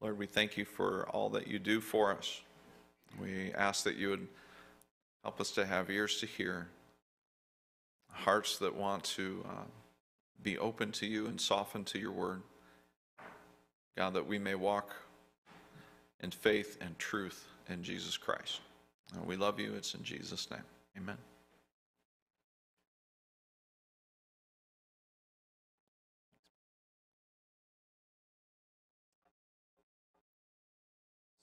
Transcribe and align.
Lord, 0.00 0.18
we 0.18 0.26
thank 0.26 0.56
you 0.56 0.64
for 0.64 1.08
all 1.10 1.28
that 1.30 1.48
you 1.48 1.58
do 1.58 1.80
for 1.80 2.12
us. 2.12 2.40
We 3.20 3.52
ask 3.52 3.84
that 3.84 3.96
you 3.96 4.10
would 4.10 4.28
help 5.24 5.40
us 5.40 5.50
to 5.52 5.66
have 5.66 5.90
ears 5.90 6.20
to 6.20 6.26
hear, 6.26 6.68
hearts 8.12 8.58
that 8.58 8.74
want 8.76 9.04
to 9.04 9.44
uh, 9.48 9.64
be 10.42 10.56
open 10.58 10.92
to 10.92 11.06
you 11.06 11.26
and 11.26 11.40
soften 11.40 11.84
to 11.84 11.98
your 11.98 12.12
word. 12.12 12.42
God, 13.96 14.14
that 14.14 14.26
we 14.26 14.38
may 14.38 14.54
walk 14.54 14.94
in 16.20 16.30
faith 16.30 16.78
and 16.80 16.96
truth 16.98 17.48
in 17.68 17.82
Jesus 17.82 18.16
Christ. 18.16 18.60
And 19.14 19.26
we 19.26 19.36
love 19.36 19.58
you. 19.58 19.74
It's 19.74 19.94
in 19.94 20.04
Jesus' 20.04 20.48
name. 20.50 20.62
Amen. 20.96 21.18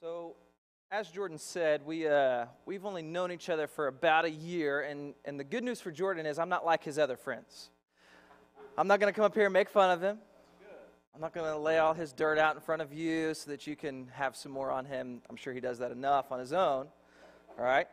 So, 0.05 0.35
as 0.91 1.09
Jordan 1.09 1.39
said, 1.39 1.83
we, 1.83 2.07
uh, 2.07 2.45
we've 2.67 2.85
only 2.85 3.01
known 3.01 3.31
each 3.31 3.49
other 3.49 3.65
for 3.65 3.87
about 3.87 4.23
a 4.23 4.29
year, 4.29 4.81
and, 4.81 5.15
and 5.25 5.39
the 5.39 5.43
good 5.43 5.63
news 5.63 5.81
for 5.81 5.89
Jordan 5.89 6.27
is 6.27 6.37
I'm 6.37 6.47
not 6.47 6.63
like 6.63 6.83
his 6.83 6.99
other 6.99 7.17
friends. 7.17 7.71
I'm 8.77 8.87
not 8.87 8.99
going 8.99 9.11
to 9.11 9.15
come 9.15 9.25
up 9.25 9.33
here 9.33 9.45
and 9.45 9.53
make 9.53 9.67
fun 9.67 9.89
of 9.89 10.03
him. 10.03 10.19
I'm 11.15 11.21
not 11.21 11.33
going 11.33 11.51
to 11.51 11.57
lay 11.57 11.79
all 11.79 11.95
his 11.95 12.13
dirt 12.13 12.37
out 12.37 12.53
in 12.53 12.61
front 12.61 12.83
of 12.83 12.93
you 12.93 13.33
so 13.33 13.49
that 13.49 13.65
you 13.65 13.75
can 13.75 14.07
have 14.09 14.35
some 14.35 14.51
more 14.51 14.69
on 14.69 14.85
him. 14.85 15.23
I'm 15.27 15.37
sure 15.37 15.53
he 15.53 15.59
does 15.59 15.79
that 15.79 15.89
enough 15.89 16.31
on 16.31 16.39
his 16.39 16.53
own. 16.53 16.85
All 17.57 17.65
right? 17.65 17.87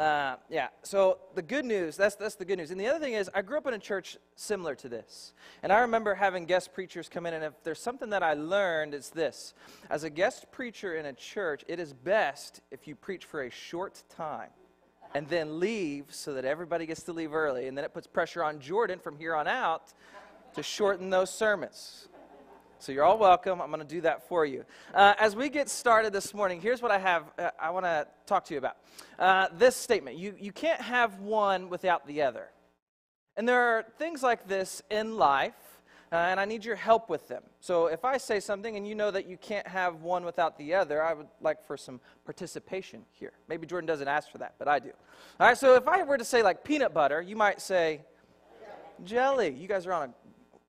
Uh, 0.00 0.36
yeah, 0.48 0.68
so 0.82 1.18
the 1.34 1.42
good 1.42 1.66
news, 1.66 1.94
that's, 1.94 2.14
that's 2.14 2.36
the 2.36 2.44
good 2.46 2.56
news. 2.56 2.70
And 2.70 2.80
the 2.80 2.86
other 2.86 2.98
thing 2.98 3.12
is, 3.12 3.28
I 3.34 3.42
grew 3.42 3.58
up 3.58 3.66
in 3.66 3.74
a 3.74 3.78
church 3.78 4.16
similar 4.34 4.74
to 4.76 4.88
this. 4.88 5.34
And 5.62 5.70
I 5.70 5.80
remember 5.80 6.14
having 6.14 6.46
guest 6.46 6.72
preachers 6.72 7.06
come 7.10 7.26
in, 7.26 7.34
and 7.34 7.44
if 7.44 7.52
there's 7.64 7.82
something 7.82 8.08
that 8.08 8.22
I 8.22 8.32
learned, 8.32 8.94
it's 8.94 9.10
this. 9.10 9.52
As 9.90 10.02
a 10.02 10.08
guest 10.08 10.50
preacher 10.52 10.96
in 10.96 11.04
a 11.04 11.12
church, 11.12 11.66
it 11.68 11.78
is 11.78 11.92
best 11.92 12.62
if 12.70 12.88
you 12.88 12.94
preach 12.94 13.26
for 13.26 13.42
a 13.42 13.50
short 13.50 14.02
time 14.08 14.48
and 15.14 15.28
then 15.28 15.60
leave 15.60 16.06
so 16.08 16.32
that 16.32 16.46
everybody 16.46 16.86
gets 16.86 17.02
to 17.02 17.12
leave 17.12 17.34
early. 17.34 17.68
And 17.68 17.76
then 17.76 17.84
it 17.84 17.92
puts 17.92 18.06
pressure 18.06 18.42
on 18.42 18.58
Jordan 18.58 19.00
from 19.00 19.18
here 19.18 19.34
on 19.34 19.46
out 19.46 19.92
to 20.54 20.62
shorten 20.62 21.10
those 21.10 21.28
sermons. 21.28 22.08
So 22.80 22.92
you're 22.92 23.04
all 23.04 23.18
welcome. 23.18 23.60
I'm 23.60 23.68
going 23.68 23.86
to 23.86 23.94
do 23.94 24.00
that 24.00 24.26
for 24.26 24.46
you. 24.46 24.64
Uh, 24.94 25.12
as 25.18 25.36
we 25.36 25.50
get 25.50 25.68
started 25.68 26.14
this 26.14 26.32
morning, 26.32 26.62
here's 26.62 26.80
what 26.80 26.90
I 26.90 26.98
have. 26.98 27.24
Uh, 27.38 27.50
I 27.60 27.68
want 27.68 27.84
to 27.84 28.06
talk 28.24 28.46
to 28.46 28.54
you 28.54 28.58
about. 28.58 28.78
Uh, 29.18 29.48
this 29.52 29.76
statement: 29.76 30.16
you 30.16 30.34
you 30.40 30.50
can't 30.50 30.80
have 30.80 31.20
one 31.20 31.68
without 31.68 32.06
the 32.06 32.22
other. 32.22 32.48
And 33.36 33.46
there 33.46 33.60
are 33.60 33.84
things 33.98 34.22
like 34.22 34.48
this 34.48 34.80
in 34.90 35.18
life, 35.18 35.52
uh, 36.10 36.14
and 36.14 36.40
I 36.40 36.46
need 36.46 36.64
your 36.64 36.74
help 36.74 37.10
with 37.10 37.28
them. 37.28 37.42
So 37.60 37.88
if 37.88 38.02
I 38.02 38.16
say 38.16 38.40
something 38.40 38.74
and 38.74 38.88
you 38.88 38.94
know 38.94 39.10
that 39.10 39.26
you 39.28 39.36
can't 39.36 39.68
have 39.68 40.00
one 40.00 40.24
without 40.24 40.56
the 40.56 40.72
other, 40.72 41.02
I 41.02 41.12
would 41.12 41.28
like 41.42 41.62
for 41.66 41.76
some 41.76 42.00
participation 42.24 43.04
here. 43.10 43.32
Maybe 43.46 43.66
Jordan 43.66 43.86
doesn't 43.86 44.08
ask 44.08 44.32
for 44.32 44.38
that, 44.38 44.54
but 44.58 44.68
I 44.68 44.78
do. 44.78 44.92
All 45.38 45.46
right. 45.48 45.58
So 45.58 45.74
if 45.74 45.86
I 45.86 46.02
were 46.02 46.16
to 46.16 46.24
say 46.24 46.42
like 46.42 46.64
peanut 46.64 46.94
butter, 46.94 47.20
you 47.20 47.36
might 47.36 47.60
say 47.60 48.00
jelly. 49.04 49.50
You 49.50 49.68
guys 49.68 49.86
are 49.86 49.92
on 49.92 50.08
a. 50.08 50.14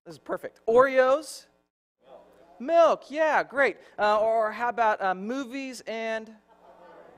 This 0.04 0.16
is 0.16 0.20
perfect. 0.20 0.60
Oreos. 0.68 1.46
Milk, 2.62 3.10
yeah, 3.10 3.44
great. 3.44 3.78
Uh, 3.98 4.20
or 4.20 4.52
how 4.52 4.70
about 4.70 5.02
uh, 5.02 5.16
movies 5.16 5.82
and 5.88 6.32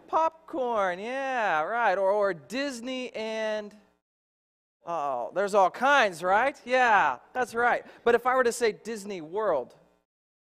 popcorn? 0.08 1.00
Yeah, 1.00 1.64
right. 1.64 1.98
Or, 1.98 2.12
or 2.12 2.34
Disney 2.34 3.14
and. 3.14 3.76
Oh, 4.86 5.32
there's 5.34 5.54
all 5.54 5.70
kinds, 5.70 6.24
right? 6.24 6.60
Yeah, 6.66 7.18
that's 7.34 7.54
right. 7.56 7.86
But 8.04 8.16
if 8.16 8.26
I 8.26 8.36
were 8.36 8.44
to 8.44 8.52
say 8.52 8.74
Disney 8.74 9.22
World, 9.22 9.76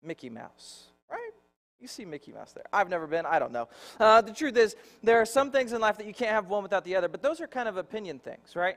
Mickey 0.02 0.30
Mouse, 0.30 0.84
right? 1.10 1.32
You 1.78 1.86
see 1.88 2.04
Mickey 2.04 2.32
Mouse 2.32 2.52
there. 2.52 2.64
I've 2.72 2.88
never 2.88 3.06
been, 3.06 3.26
I 3.26 3.38
don't 3.38 3.52
know. 3.52 3.68
Uh, 3.98 4.22
the 4.22 4.32
truth 4.32 4.56
is, 4.56 4.76
there 5.02 5.20
are 5.20 5.26
some 5.26 5.50
things 5.50 5.74
in 5.74 5.80
life 5.80 5.98
that 5.98 6.06
you 6.06 6.14
can't 6.14 6.32
have 6.32 6.48
one 6.48 6.62
without 6.62 6.84
the 6.84 6.96
other, 6.96 7.08
but 7.08 7.22
those 7.22 7.40
are 7.40 7.46
kind 7.46 7.68
of 7.68 7.76
opinion 7.76 8.18
things, 8.18 8.56
right? 8.56 8.76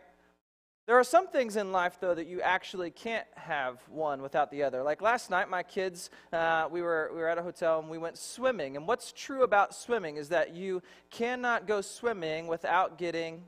There 0.86 1.00
are 1.00 1.04
some 1.06 1.28
things 1.28 1.56
in 1.56 1.72
life, 1.72 1.98
though, 2.02 2.14
that 2.14 2.28
you 2.28 2.42
actually 2.42 2.92
can't 2.92 3.26
have 3.36 3.80
one 3.88 4.22
without 4.22 4.52
the 4.52 4.64
other. 4.64 4.84
Like 4.84 5.02
last 5.02 5.30
night, 5.30 5.50
my 5.50 5.64
kids, 5.64 6.10
uh, 6.34 6.68
we, 6.70 6.82
were, 6.82 7.10
we 7.14 7.20
were 7.20 7.30
at 7.30 7.38
a 7.38 7.42
hotel 7.42 7.80
and 7.80 7.90
we 7.90 7.98
went 7.98 8.18
swimming. 8.18 8.76
And 8.76 8.86
what's 8.86 9.14
true 9.14 9.44
about 9.44 9.74
swimming 9.74 10.18
is 10.18 10.28
that 10.30 10.54
you 10.54 10.82
cannot 11.10 11.68
go 11.68 11.80
swimming 11.80 12.48
without 12.48 12.98
getting 12.98 13.44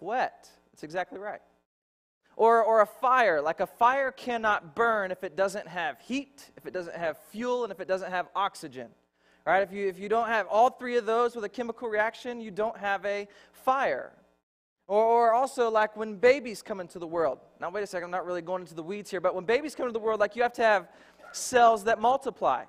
wet. 0.00 0.48
That's 0.72 0.84
exactly 0.84 1.18
right. 1.18 1.42
Or, 2.34 2.64
or 2.64 2.80
a 2.80 2.86
fire. 2.86 3.42
Like 3.42 3.60
a 3.60 3.66
fire 3.66 4.10
cannot 4.10 4.74
burn 4.74 5.10
if 5.10 5.24
it 5.24 5.36
doesn't 5.36 5.68
have 5.68 6.00
heat, 6.00 6.50
if 6.56 6.64
it 6.64 6.72
doesn't 6.72 6.96
have 6.96 7.18
fuel, 7.30 7.64
and 7.64 7.70
if 7.70 7.80
it 7.80 7.88
doesn't 7.88 8.10
have 8.10 8.28
oxygen. 8.34 8.88
Right, 9.44 9.62
if 9.62 9.72
you, 9.72 9.88
if 9.88 9.98
you 9.98 10.10
don't 10.10 10.28
have 10.28 10.46
all 10.46 10.68
three 10.68 10.96
of 10.96 11.06
those 11.06 11.34
with 11.34 11.42
a 11.42 11.48
chemical 11.48 11.88
reaction, 11.88 12.38
you 12.38 12.50
don't 12.50 12.76
have 12.76 13.04
a 13.06 13.26
fire. 13.52 14.12
Or, 14.88 15.04
or, 15.04 15.34
also, 15.34 15.70
like 15.70 15.96
when 15.96 16.16
babies 16.16 16.62
come 16.62 16.80
into 16.80 16.98
the 16.98 17.06
world. 17.06 17.38
Now, 17.60 17.68
wait 17.68 17.84
a 17.84 17.86
second, 17.86 18.06
I'm 18.06 18.10
not 18.10 18.24
really 18.24 18.40
going 18.40 18.62
into 18.62 18.74
the 18.74 18.82
weeds 18.82 19.10
here, 19.10 19.20
but 19.20 19.34
when 19.34 19.44
babies 19.44 19.74
come 19.74 19.86
into 19.86 19.92
the 19.92 20.04
world, 20.04 20.18
like 20.18 20.34
you 20.34 20.42
have 20.42 20.54
to 20.54 20.62
have 20.62 20.88
cells 21.32 21.84
that 21.84 22.00
multiply. 22.00 22.64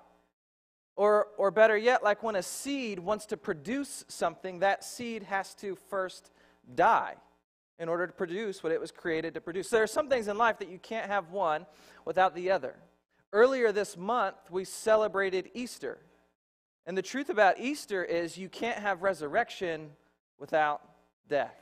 Or, 0.97 1.27
or 1.37 1.49
better 1.49 1.77
yet, 1.77 2.03
like 2.03 2.21
when 2.21 2.35
a 2.35 2.43
seed 2.43 2.99
wants 2.99 3.25
to 3.27 3.37
produce 3.37 4.03
something, 4.09 4.59
that 4.59 4.83
seed 4.83 5.23
has 5.23 5.55
to 5.55 5.77
first 5.89 6.31
die 6.75 7.15
in 7.79 7.87
order 7.87 8.05
to 8.05 8.11
produce 8.11 8.61
what 8.61 8.73
it 8.73 8.81
was 8.81 8.91
created 8.91 9.33
to 9.35 9.39
produce. 9.39 9.69
So 9.69 9.77
there 9.77 9.83
are 9.83 9.87
some 9.87 10.09
things 10.09 10.27
in 10.27 10.37
life 10.37 10.59
that 10.59 10.69
you 10.69 10.77
can't 10.77 11.07
have 11.07 11.31
one 11.31 11.65
without 12.03 12.35
the 12.35 12.51
other. 12.51 12.75
Earlier 13.31 13.71
this 13.71 13.95
month, 13.95 14.35
we 14.49 14.65
celebrated 14.65 15.49
Easter. 15.53 15.99
And 16.85 16.97
the 16.97 17.01
truth 17.01 17.29
about 17.29 17.59
Easter 17.59 18.03
is 18.03 18.37
you 18.37 18.49
can't 18.49 18.79
have 18.79 19.01
resurrection 19.01 19.91
without 20.37 20.81
death. 21.29 21.55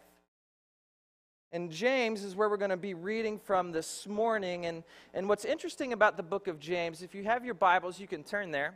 And 1.51 1.71
James 1.71 2.23
is 2.23 2.35
where 2.35 2.49
we're 2.49 2.57
going 2.57 2.71
to 2.71 2.77
be 2.77 2.93
reading 2.93 3.39
from 3.39 3.71
this 3.71 4.05
morning. 4.05 4.65
And, 4.65 4.83
and 5.13 5.29
what's 5.29 5.45
interesting 5.45 5.93
about 5.93 6.17
the 6.17 6.23
book 6.23 6.47
of 6.47 6.59
James, 6.59 7.01
if 7.01 7.15
you 7.15 7.23
have 7.23 7.45
your 7.45 7.53
Bibles, 7.53 7.99
you 7.99 8.07
can 8.07 8.23
turn 8.23 8.51
there. 8.51 8.73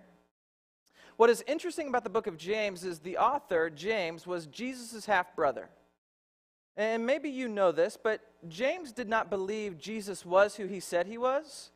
What 1.18 1.30
is 1.30 1.44
interesting 1.48 1.90
about 1.90 2.04
the 2.04 2.10
book 2.10 2.28
of 2.28 2.38
James 2.38 2.84
is 2.86 3.00
the 3.00 3.18
author, 3.18 3.70
James, 3.70 4.26
was 4.26 4.48
Jesus' 4.48 5.06
half 5.06 5.36
brother. 5.36 5.70
And 6.78 7.06
maybe 7.06 7.30
you 7.30 7.50
know 7.50 7.72
this, 7.74 7.98
but 8.02 8.22
James 8.48 8.94
did 8.94 9.10
not 9.10 9.30
believe 9.30 9.78
Jesus 9.78 10.26
was 10.26 10.56
who 10.56 10.66
he 10.66 10.80
said 10.80 11.06
he 11.06 11.18
was 11.18 11.72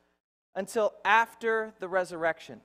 until 0.56 0.94
after 1.03 1.73
the 1.79 1.89
resurrection. 1.89 2.62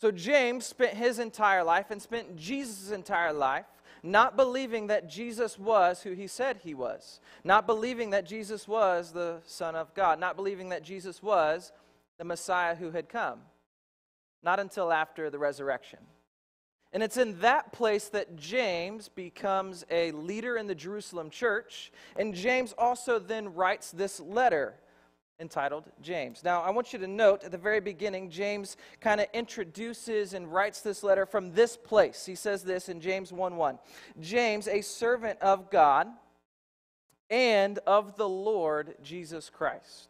So 0.00 0.12
James 0.12 0.64
spent 0.64 0.94
his 0.94 1.18
entire 1.18 1.64
life 1.64 1.90
and 1.90 2.00
spent 2.00 2.36
Jesus' 2.36 2.92
entire 2.92 3.32
life 3.32 3.66
not 4.02 4.36
believing 4.36 4.88
that 4.88 5.08
Jesus 5.08 5.58
was 5.58 6.02
who 6.02 6.12
he 6.12 6.26
said 6.26 6.58
he 6.58 6.74
was, 6.74 7.20
not 7.44 7.66
believing 7.66 8.10
that 8.10 8.26
Jesus 8.26 8.68
was 8.68 9.12
the 9.12 9.40
Son 9.44 9.74
of 9.74 9.94
God, 9.94 10.20
not 10.20 10.36
believing 10.36 10.68
that 10.70 10.82
Jesus 10.82 11.22
was 11.22 11.72
the 12.18 12.24
Messiah 12.24 12.74
who 12.74 12.90
had 12.90 13.08
come, 13.08 13.40
not 14.42 14.60
until 14.60 14.92
after 14.92 15.30
the 15.30 15.38
resurrection. 15.38 16.00
And 16.92 17.02
it's 17.02 17.18
in 17.18 17.38
that 17.40 17.72
place 17.72 18.08
that 18.08 18.36
James 18.36 19.08
becomes 19.08 19.84
a 19.90 20.10
leader 20.12 20.56
in 20.56 20.66
the 20.66 20.74
Jerusalem 20.74 21.28
church. 21.28 21.92
And 22.16 22.34
James 22.34 22.74
also 22.78 23.18
then 23.18 23.54
writes 23.54 23.90
this 23.90 24.20
letter 24.20 24.74
entitled 25.40 25.84
James. 26.02 26.42
Now, 26.42 26.62
I 26.62 26.70
want 26.70 26.92
you 26.92 26.98
to 26.98 27.06
note 27.06 27.44
at 27.44 27.52
the 27.52 27.58
very 27.58 27.80
beginning, 27.80 28.30
James 28.30 28.76
kind 29.00 29.20
of 29.20 29.26
introduces 29.32 30.34
and 30.34 30.52
writes 30.52 30.80
this 30.80 31.02
letter 31.02 31.26
from 31.26 31.52
this 31.52 31.76
place. 31.76 32.26
He 32.26 32.34
says 32.34 32.62
this 32.64 32.88
in 32.88 33.00
James 33.00 33.32
1 33.32 33.56
1. 33.56 33.78
James, 34.20 34.68
a 34.68 34.80
servant 34.80 35.38
of 35.40 35.70
God 35.70 36.08
and 37.30 37.78
of 37.86 38.16
the 38.16 38.28
Lord 38.28 38.96
Jesus 39.02 39.50
Christ. 39.50 40.08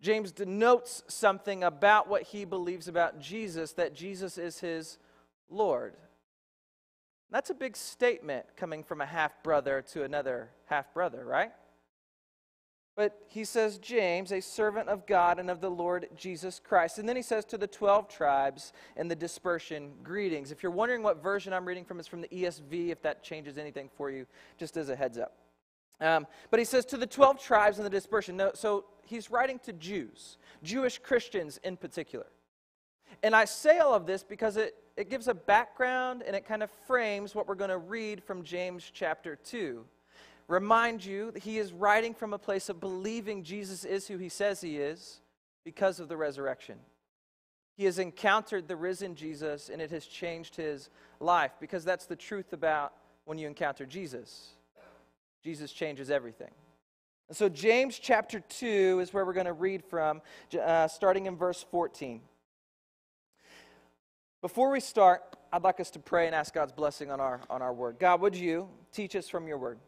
James 0.00 0.32
denotes 0.32 1.04
something 1.06 1.62
about 1.62 2.08
what 2.08 2.22
he 2.22 2.44
believes 2.44 2.88
about 2.88 3.20
Jesus, 3.20 3.72
that 3.72 3.94
Jesus 3.94 4.36
is 4.36 4.58
his 4.58 4.98
Lord. 5.48 5.94
That's 7.30 7.50
a 7.50 7.54
big 7.54 7.76
statement 7.76 8.46
coming 8.56 8.82
from 8.82 9.00
a 9.00 9.06
half 9.06 9.42
brother 9.42 9.82
to 9.92 10.02
another 10.02 10.50
half 10.66 10.92
brother, 10.92 11.24
right? 11.24 11.52
But 12.94 13.18
he 13.26 13.44
says, 13.44 13.78
James, 13.78 14.32
a 14.32 14.40
servant 14.40 14.88
of 14.88 15.06
God 15.06 15.38
and 15.38 15.50
of 15.50 15.62
the 15.62 15.70
Lord 15.70 16.08
Jesus 16.14 16.60
Christ. 16.62 16.98
And 16.98 17.08
then 17.08 17.16
he 17.16 17.22
says 17.22 17.46
to 17.46 17.56
the 17.56 17.66
12 17.66 18.06
tribes 18.06 18.74
in 18.96 19.08
the 19.08 19.16
dispersion, 19.16 19.92
greetings. 20.02 20.52
If 20.52 20.62
you're 20.62 20.72
wondering 20.72 21.02
what 21.02 21.22
version 21.22 21.54
I'm 21.54 21.64
reading 21.64 21.86
from, 21.86 21.98
it's 21.98 22.08
from 22.08 22.20
the 22.20 22.28
ESV, 22.28 22.90
if 22.90 23.00
that 23.02 23.22
changes 23.22 23.56
anything 23.56 23.88
for 23.96 24.10
you, 24.10 24.26
just 24.58 24.76
as 24.76 24.90
a 24.90 24.96
heads 24.96 25.16
up. 25.16 25.38
Um, 26.02 26.26
but 26.50 26.58
he 26.58 26.66
says 26.66 26.84
to 26.86 26.98
the 26.98 27.06
12 27.06 27.40
tribes 27.40 27.78
in 27.78 27.84
the 27.84 27.90
dispersion. 27.90 28.36
No, 28.36 28.50
so 28.54 28.84
he's 29.06 29.30
writing 29.30 29.58
to 29.60 29.72
Jews, 29.72 30.36
Jewish 30.62 30.98
Christians 30.98 31.58
in 31.64 31.78
particular. 31.78 32.26
And 33.22 33.34
I 33.34 33.46
say 33.46 33.78
all 33.78 33.94
of 33.94 34.04
this 34.04 34.22
because 34.22 34.56
it, 34.58 34.74
it 34.96 35.08
gives 35.08 35.28
a 35.28 35.34
background 35.34 36.22
and 36.26 36.36
it 36.36 36.44
kind 36.44 36.62
of 36.62 36.70
frames 36.86 37.34
what 37.34 37.48
we're 37.48 37.54
going 37.54 37.70
to 37.70 37.78
read 37.78 38.22
from 38.22 38.42
James 38.42 38.90
chapter 38.92 39.36
2 39.36 39.84
remind 40.48 41.04
you 41.04 41.30
that 41.30 41.42
he 41.42 41.58
is 41.58 41.72
writing 41.72 42.14
from 42.14 42.32
a 42.32 42.38
place 42.38 42.68
of 42.68 42.80
believing 42.80 43.42
Jesus 43.42 43.84
is 43.84 44.08
who 44.08 44.18
he 44.18 44.28
says 44.28 44.60
he 44.60 44.76
is 44.76 45.20
because 45.64 46.00
of 46.00 46.08
the 46.08 46.16
resurrection. 46.16 46.78
He 47.76 47.84
has 47.84 47.98
encountered 47.98 48.68
the 48.68 48.76
risen 48.76 49.14
Jesus 49.14 49.68
and 49.68 49.80
it 49.80 49.90
has 49.90 50.06
changed 50.06 50.56
his 50.56 50.90
life 51.20 51.52
because 51.60 51.84
that's 51.84 52.06
the 52.06 52.16
truth 52.16 52.52
about 52.52 52.92
when 53.24 53.38
you 53.38 53.46
encounter 53.46 53.86
Jesus. 53.86 54.50
Jesus 55.42 55.72
changes 55.72 56.10
everything. 56.10 56.50
And 57.28 57.36
so, 57.36 57.48
James 57.48 57.98
chapter 57.98 58.40
2 58.40 59.00
is 59.00 59.14
where 59.14 59.24
we're 59.24 59.32
going 59.32 59.46
to 59.46 59.52
read 59.52 59.82
from, 59.84 60.20
uh, 60.60 60.86
starting 60.86 61.26
in 61.26 61.36
verse 61.36 61.64
14. 61.70 62.20
Before 64.42 64.70
we 64.70 64.80
start, 64.80 65.22
I'd 65.52 65.62
like 65.62 65.80
us 65.80 65.90
to 65.92 65.98
pray 65.98 66.26
and 66.26 66.34
ask 66.34 66.52
God's 66.52 66.72
blessing 66.72 67.10
on 67.10 67.20
our, 67.20 67.40
on 67.48 67.62
our 67.62 67.72
word. 67.72 67.96
God, 67.98 68.20
would 68.20 68.36
you 68.36 68.68
teach 68.92 69.16
us 69.16 69.28
from 69.28 69.46
your 69.46 69.56
word? 69.56 69.78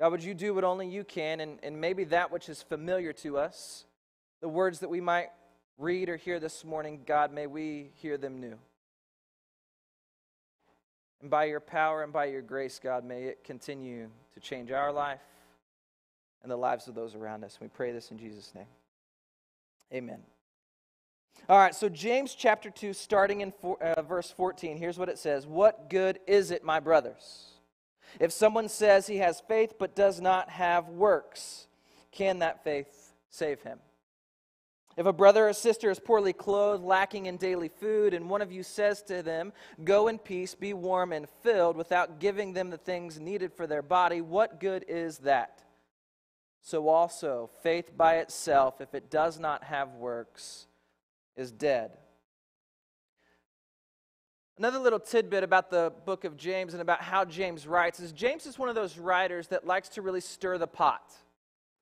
God, 0.00 0.12
would 0.12 0.22
you 0.22 0.34
do 0.34 0.54
what 0.54 0.64
only 0.64 0.88
you 0.88 1.02
can, 1.02 1.40
and, 1.40 1.58
and 1.62 1.80
maybe 1.80 2.04
that 2.04 2.30
which 2.30 2.48
is 2.48 2.62
familiar 2.62 3.12
to 3.14 3.38
us, 3.38 3.84
the 4.40 4.48
words 4.48 4.78
that 4.80 4.88
we 4.88 5.00
might 5.00 5.28
read 5.76 6.08
or 6.08 6.16
hear 6.16 6.38
this 6.38 6.64
morning, 6.64 7.00
God, 7.04 7.32
may 7.32 7.46
we 7.46 7.90
hear 7.94 8.16
them 8.16 8.40
new. 8.40 8.58
And 11.20 11.30
by 11.30 11.44
your 11.44 11.60
power 11.60 12.04
and 12.04 12.12
by 12.12 12.26
your 12.26 12.42
grace, 12.42 12.78
God, 12.82 13.04
may 13.04 13.24
it 13.24 13.42
continue 13.42 14.08
to 14.34 14.40
change 14.40 14.70
our 14.70 14.92
life 14.92 15.20
and 16.42 16.50
the 16.50 16.56
lives 16.56 16.86
of 16.86 16.94
those 16.94 17.16
around 17.16 17.42
us. 17.42 17.58
We 17.60 17.66
pray 17.66 17.90
this 17.90 18.12
in 18.12 18.18
Jesus' 18.18 18.52
name. 18.54 18.66
Amen. 19.92 20.20
All 21.48 21.58
right, 21.58 21.74
so 21.74 21.88
James 21.88 22.34
chapter 22.34 22.70
2, 22.70 22.92
starting 22.92 23.40
in 23.40 23.52
four, 23.52 23.82
uh, 23.82 24.02
verse 24.02 24.30
14, 24.30 24.76
here's 24.76 24.98
what 24.98 25.08
it 25.08 25.18
says 25.18 25.46
What 25.46 25.90
good 25.90 26.20
is 26.26 26.50
it, 26.50 26.62
my 26.62 26.78
brothers? 26.78 27.57
If 28.20 28.32
someone 28.32 28.68
says 28.68 29.06
he 29.06 29.18
has 29.18 29.40
faith 29.40 29.74
but 29.78 29.94
does 29.96 30.20
not 30.20 30.50
have 30.50 30.88
works, 30.88 31.66
can 32.10 32.40
that 32.40 32.64
faith 32.64 33.12
save 33.30 33.62
him? 33.62 33.78
If 34.96 35.06
a 35.06 35.12
brother 35.12 35.48
or 35.48 35.52
sister 35.52 35.92
is 35.92 36.00
poorly 36.00 36.32
clothed, 36.32 36.82
lacking 36.82 37.26
in 37.26 37.36
daily 37.36 37.68
food, 37.68 38.14
and 38.14 38.28
one 38.28 38.42
of 38.42 38.50
you 38.50 38.64
says 38.64 39.00
to 39.02 39.22
them, 39.22 39.52
Go 39.84 40.08
in 40.08 40.18
peace, 40.18 40.56
be 40.56 40.74
warm 40.74 41.12
and 41.12 41.28
filled, 41.42 41.76
without 41.76 42.18
giving 42.18 42.52
them 42.52 42.68
the 42.68 42.78
things 42.78 43.20
needed 43.20 43.52
for 43.52 43.68
their 43.68 43.82
body, 43.82 44.20
what 44.20 44.58
good 44.58 44.84
is 44.88 45.18
that? 45.18 45.62
So 46.62 46.88
also, 46.88 47.48
faith 47.62 47.96
by 47.96 48.16
itself, 48.16 48.80
if 48.80 48.92
it 48.92 49.08
does 49.08 49.38
not 49.38 49.62
have 49.62 49.94
works, 49.94 50.66
is 51.36 51.52
dead. 51.52 51.96
Another 54.58 54.80
little 54.80 54.98
tidbit 54.98 55.44
about 55.44 55.70
the 55.70 55.92
book 56.04 56.24
of 56.24 56.36
James 56.36 56.74
and 56.74 56.82
about 56.82 57.00
how 57.00 57.24
James 57.24 57.64
writes 57.64 58.00
is 58.00 58.10
James 58.10 58.44
is 58.44 58.58
one 58.58 58.68
of 58.68 58.74
those 58.74 58.98
writers 58.98 59.46
that 59.48 59.64
likes 59.64 59.88
to 59.90 60.02
really 60.02 60.20
stir 60.20 60.58
the 60.58 60.66
pot. 60.66 61.14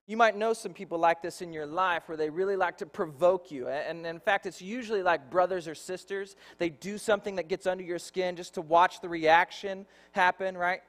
You 0.05 0.15
might 0.15 0.37
know 0.37 0.53
some 0.53 0.73
people 0.73 0.99
like 0.99 1.23
this 1.23 1.41
in 1.41 1.51
your 1.51 1.65
life 1.65 2.03
where 2.07 2.17
they 2.17 2.29
really 2.29 2.55
like 2.55 2.77
to 2.77 2.85
provoke 2.85 3.49
you. 3.49 3.67
And 3.67 4.05
in 4.05 4.19
fact, 4.19 4.45
it's 4.45 4.61
usually 4.61 5.01
like 5.01 5.31
brothers 5.31 5.67
or 5.67 5.73
sisters. 5.73 6.35
They 6.59 6.69
do 6.69 6.99
something 6.99 7.35
that 7.37 7.49
gets 7.49 7.65
under 7.65 7.83
your 7.83 7.97
skin 7.97 8.35
just 8.35 8.53
to 8.53 8.61
watch 8.61 9.01
the 9.01 9.09
reaction 9.09 9.87
happen, 10.11 10.55
right? 10.55 10.81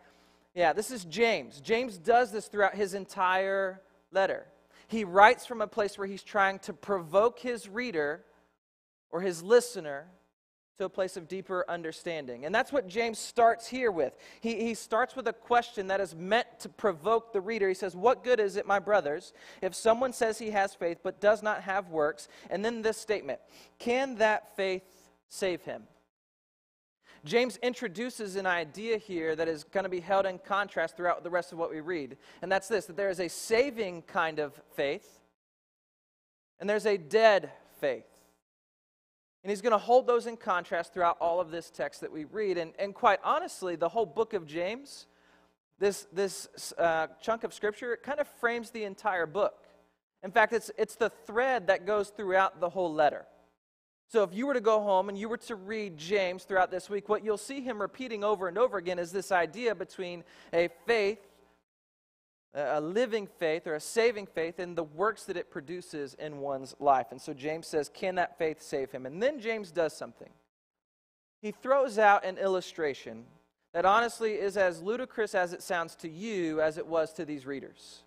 Yeah, 0.54 0.74
this 0.74 0.90
is 0.90 1.06
James. 1.06 1.60
James 1.60 1.96
does 1.96 2.30
this 2.30 2.48
throughout 2.48 2.74
his 2.74 2.92
entire 2.92 3.80
letter. 4.12 4.46
He 4.88 5.04
writes 5.04 5.46
from 5.46 5.62
a 5.62 5.66
place 5.66 5.96
where 5.96 6.06
he's 6.06 6.22
trying 6.22 6.58
to 6.60 6.74
provoke 6.74 7.38
his 7.38 7.66
reader 7.66 8.24
or 9.10 9.22
his 9.22 9.42
listener 9.42 10.06
to 10.78 10.84
a 10.84 10.88
place 10.88 11.16
of 11.16 11.26
deeper 11.26 11.64
understanding. 11.68 12.44
And 12.44 12.54
that's 12.54 12.72
what 12.72 12.86
James 12.86 13.18
starts 13.18 13.66
here 13.66 13.90
with. 13.90 14.16
He, 14.40 14.64
he 14.64 14.74
starts 14.74 15.16
with 15.16 15.26
a 15.26 15.32
question 15.32 15.88
that 15.88 16.00
is 16.00 16.14
meant 16.14 16.46
to 16.60 16.68
provoke 16.68 17.32
the 17.32 17.40
reader. 17.40 17.66
He 17.66 17.74
says, 17.74 17.96
What 17.96 18.22
good 18.22 18.38
is 18.38 18.56
it, 18.56 18.64
my 18.64 18.78
brothers, 18.78 19.32
if 19.60 19.74
someone 19.74 20.12
says 20.12 20.38
he 20.38 20.50
has 20.50 20.76
faith 20.76 20.98
but 21.02 21.20
does 21.20 21.42
not 21.42 21.62
have 21.62 21.88
works? 21.88 22.28
And 22.48 22.64
then 22.64 22.82
this 22.82 22.96
statement 22.96 23.40
Can 23.80 24.16
that 24.16 24.54
faith 24.56 24.84
save 25.28 25.62
him? 25.62 25.82
James 27.24 27.56
introduces 27.56 28.36
an 28.36 28.46
idea 28.46 28.98
here 28.98 29.34
that 29.34 29.48
is 29.48 29.64
going 29.64 29.82
to 29.82 29.90
be 29.90 29.98
held 29.98 30.26
in 30.26 30.38
contrast 30.38 30.96
throughout 30.96 31.24
the 31.24 31.30
rest 31.30 31.50
of 31.50 31.58
what 31.58 31.70
we 31.70 31.80
read. 31.80 32.16
And 32.40 32.52
that's 32.52 32.68
this 32.68 32.86
that 32.86 32.96
there 32.96 33.10
is 33.10 33.18
a 33.18 33.28
saving 33.28 34.02
kind 34.02 34.38
of 34.38 34.52
faith, 34.76 35.18
and 36.60 36.70
there's 36.70 36.86
a 36.86 36.96
dead 36.96 37.50
faith. 37.80 38.17
And 39.42 39.50
he's 39.50 39.60
going 39.60 39.72
to 39.72 39.78
hold 39.78 40.06
those 40.06 40.26
in 40.26 40.36
contrast 40.36 40.92
throughout 40.92 41.16
all 41.20 41.40
of 41.40 41.50
this 41.50 41.70
text 41.70 42.00
that 42.00 42.12
we 42.12 42.24
read. 42.24 42.58
And, 42.58 42.72
and 42.78 42.94
quite 42.94 43.20
honestly, 43.22 43.76
the 43.76 43.88
whole 43.88 44.06
book 44.06 44.34
of 44.34 44.46
James, 44.46 45.06
this, 45.78 46.06
this 46.12 46.72
uh, 46.76 47.06
chunk 47.20 47.44
of 47.44 47.54
scripture, 47.54 47.92
it 47.92 48.02
kind 48.02 48.18
of 48.18 48.26
frames 48.40 48.70
the 48.70 48.84
entire 48.84 49.26
book. 49.26 49.64
In 50.24 50.32
fact, 50.32 50.52
it's, 50.52 50.70
it's 50.76 50.96
the 50.96 51.10
thread 51.10 51.68
that 51.68 51.86
goes 51.86 52.08
throughout 52.10 52.60
the 52.60 52.68
whole 52.68 52.92
letter. 52.92 53.26
So 54.08 54.22
if 54.22 54.34
you 54.34 54.46
were 54.46 54.54
to 54.54 54.60
go 54.60 54.80
home 54.80 55.10
and 55.10 55.18
you 55.18 55.28
were 55.28 55.36
to 55.36 55.54
read 55.54 55.98
James 55.98 56.44
throughout 56.44 56.70
this 56.70 56.88
week, 56.88 57.08
what 57.08 57.22
you'll 57.22 57.36
see 57.36 57.60
him 57.60 57.80
repeating 57.80 58.24
over 58.24 58.48
and 58.48 58.56
over 58.56 58.78
again 58.78 58.98
is 58.98 59.12
this 59.12 59.30
idea 59.30 59.74
between 59.74 60.24
a 60.52 60.70
faith 60.86 61.27
a 62.54 62.80
living 62.80 63.26
faith 63.38 63.66
or 63.66 63.74
a 63.74 63.80
saving 63.80 64.26
faith 64.26 64.58
in 64.58 64.74
the 64.74 64.84
works 64.84 65.24
that 65.24 65.36
it 65.36 65.50
produces 65.50 66.14
in 66.14 66.38
one's 66.38 66.74
life. 66.80 67.08
And 67.10 67.20
so 67.20 67.34
James 67.34 67.66
says, 67.66 67.90
Can 67.92 68.14
that 68.16 68.38
faith 68.38 68.62
save 68.62 68.90
him? 68.90 69.06
And 69.06 69.22
then 69.22 69.40
James 69.40 69.70
does 69.70 69.96
something. 69.96 70.30
He 71.40 71.52
throws 71.52 71.98
out 71.98 72.24
an 72.24 72.38
illustration 72.38 73.24
that 73.72 73.84
honestly 73.84 74.32
is 74.32 74.56
as 74.56 74.82
ludicrous 74.82 75.34
as 75.34 75.52
it 75.52 75.62
sounds 75.62 75.94
to 75.96 76.08
you 76.08 76.60
as 76.60 76.78
it 76.78 76.86
was 76.86 77.12
to 77.14 77.24
these 77.24 77.46
readers. 77.46 78.02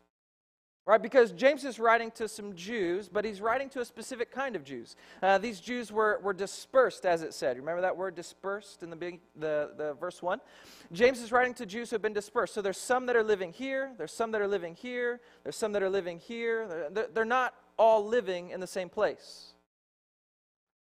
Right? 0.88 1.02
Because 1.02 1.32
James 1.32 1.64
is 1.64 1.78
writing 1.78 2.10
to 2.12 2.28
some 2.28 2.56
Jews, 2.56 3.08
but 3.08 3.24
he's 3.24 3.40
writing 3.40 3.70
to 3.70 3.82
a 3.82 3.86
specific 3.86 4.32
kind 4.32 4.56
of 4.56 4.64
Jews. 4.64 4.96
Uh, 5.22 5.38
these 5.38 5.60
Jews 5.60 5.92
were, 5.92 6.20
were 6.24 6.34
dispersed, 6.34 7.06
as 7.06 7.22
it 7.22 7.36
said. 7.36 7.58
Remember 7.58 7.82
that 7.82 7.96
word 7.96 8.16
dispersed 8.16 8.82
in 8.82 8.90
the, 8.90 8.96
big, 8.96 9.20
the, 9.36 9.74
the 9.78 9.94
verse 9.94 10.24
1? 10.24 10.42
James 10.92 11.22
is 11.22 11.32
writing 11.32 11.54
to 11.54 11.68
Jews 11.68 11.92
who 11.92 11.96
have 11.96 12.02
been 12.02 12.14
dispersed. 12.14 12.56
So 12.56 12.64
there's 12.64 12.80
some 12.80 13.06
that 13.06 13.16
are 13.16 13.24
living 13.24 13.54
here, 13.54 13.92
there's 13.98 14.12
some 14.12 14.32
that 14.32 14.42
are 14.42 14.48
living 14.48 14.74
here, 14.74 15.22
there's 15.44 15.56
some 15.56 15.72
that 15.74 15.84
are 15.84 15.90
living 15.90 16.18
here. 16.18 16.90
They're, 16.92 17.08
they're 17.14 17.26
not 17.26 17.54
all 17.78 18.04
living 18.04 18.50
in 18.50 18.60
the 18.60 18.68
same 18.68 18.90
place. 18.90 19.54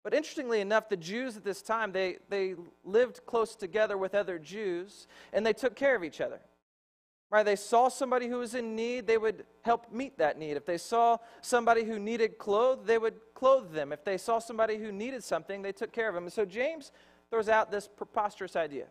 But 0.04 0.14
interestingly 0.14 0.60
enough, 0.60 0.88
the 0.88 0.96
Jews 0.96 1.36
at 1.36 1.44
this 1.44 1.60
time, 1.60 1.90
they, 1.90 2.18
they 2.28 2.54
lived 2.84 3.26
close 3.26 3.56
together 3.56 3.98
with 3.98 4.14
other 4.14 4.38
Jews, 4.38 5.08
and 5.32 5.44
they 5.44 5.52
took 5.52 5.74
care 5.74 5.96
of 5.96 6.04
each 6.04 6.20
other. 6.20 6.40
Right? 7.30 7.44
They 7.44 7.56
saw 7.56 7.88
somebody 7.88 8.26
who 8.26 8.38
was 8.38 8.54
in 8.54 8.74
need, 8.74 9.06
they 9.06 9.18
would 9.18 9.44
help 9.62 9.92
meet 9.92 10.16
that 10.18 10.38
need. 10.38 10.56
If 10.56 10.64
they 10.64 10.78
saw 10.78 11.18
somebody 11.42 11.84
who 11.84 11.98
needed 11.98 12.38
clothes, 12.38 12.86
they 12.86 12.96
would 12.96 13.16
clothe 13.34 13.72
them. 13.72 13.92
If 13.92 14.04
they 14.04 14.16
saw 14.16 14.38
somebody 14.38 14.78
who 14.78 14.90
needed 14.92 15.22
something, 15.22 15.60
they 15.60 15.72
took 15.72 15.92
care 15.92 16.08
of 16.08 16.14
them. 16.14 16.30
So 16.30 16.46
James 16.46 16.90
throws 17.30 17.48
out 17.48 17.70
this 17.70 17.86
preposterous 17.86 18.56
idea. 18.56 18.86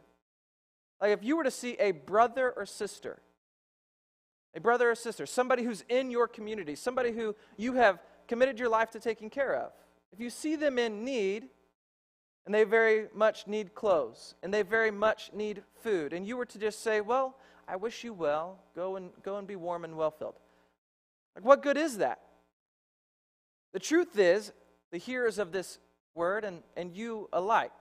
Like 1.02 1.12
if 1.12 1.24
you 1.24 1.36
were 1.36 1.44
to 1.44 1.52
see 1.52 1.76
a 1.80 1.92
brother 1.92 2.54
or 2.56 2.66
sister, 2.66 3.20
a 4.56 4.60
brother 4.60 4.92
or 4.92 4.96
sister, 4.96 5.26
somebody 5.26 5.64
who's 5.64 5.84
in 5.90 6.12
your 6.12 6.28
community, 6.28 6.76
somebody 6.76 7.12
who 7.12 7.36
you 7.58 7.74
have 7.74 8.00
committed 8.28 8.60
your 8.60 8.70
life 8.70 8.92
to 8.92 9.00
taking 9.00 9.30
care 9.30 9.56
of, 9.56 9.72
if 10.14 10.20
you 10.20 10.30
see 10.30 10.56
them 10.56 10.78
in 10.78 11.04
need, 11.04 11.50
and 12.46 12.56
they 12.56 12.64
very 12.64 13.08
much 13.14 13.46
need 13.46 13.76
clothes, 13.76 14.36
and 14.42 14.54
they 14.54 14.62
very 14.62 14.90
much 14.90 15.32
need 15.34 15.64
food, 15.82 16.14
and 16.14 16.26
you 16.26 16.38
were 16.38 16.46
to 16.46 16.58
just 16.58 16.82
say, 16.82 17.02
well, 17.02 17.36
I 17.68 17.76
wish 17.76 18.04
you 18.04 18.14
well. 18.14 18.60
Go 18.76 18.96
and, 18.96 19.12
go 19.24 19.38
and 19.38 19.48
be 19.48 19.56
warm 19.56 19.84
and 19.84 19.96
well 19.98 20.12
filled. 20.12 20.36
Like, 21.36 21.46
what 21.46 21.62
good 21.62 21.78
is 21.78 21.98
that? 21.98 22.22
The 23.74 23.80
truth 23.80 24.18
is, 24.18 24.52
the 24.92 24.98
hearers 24.98 25.38
of 25.38 25.52
this 25.52 25.80
word 26.16 26.46
and, 26.46 26.64
and 26.76 26.96
you 26.96 27.30
alike, 27.34 27.72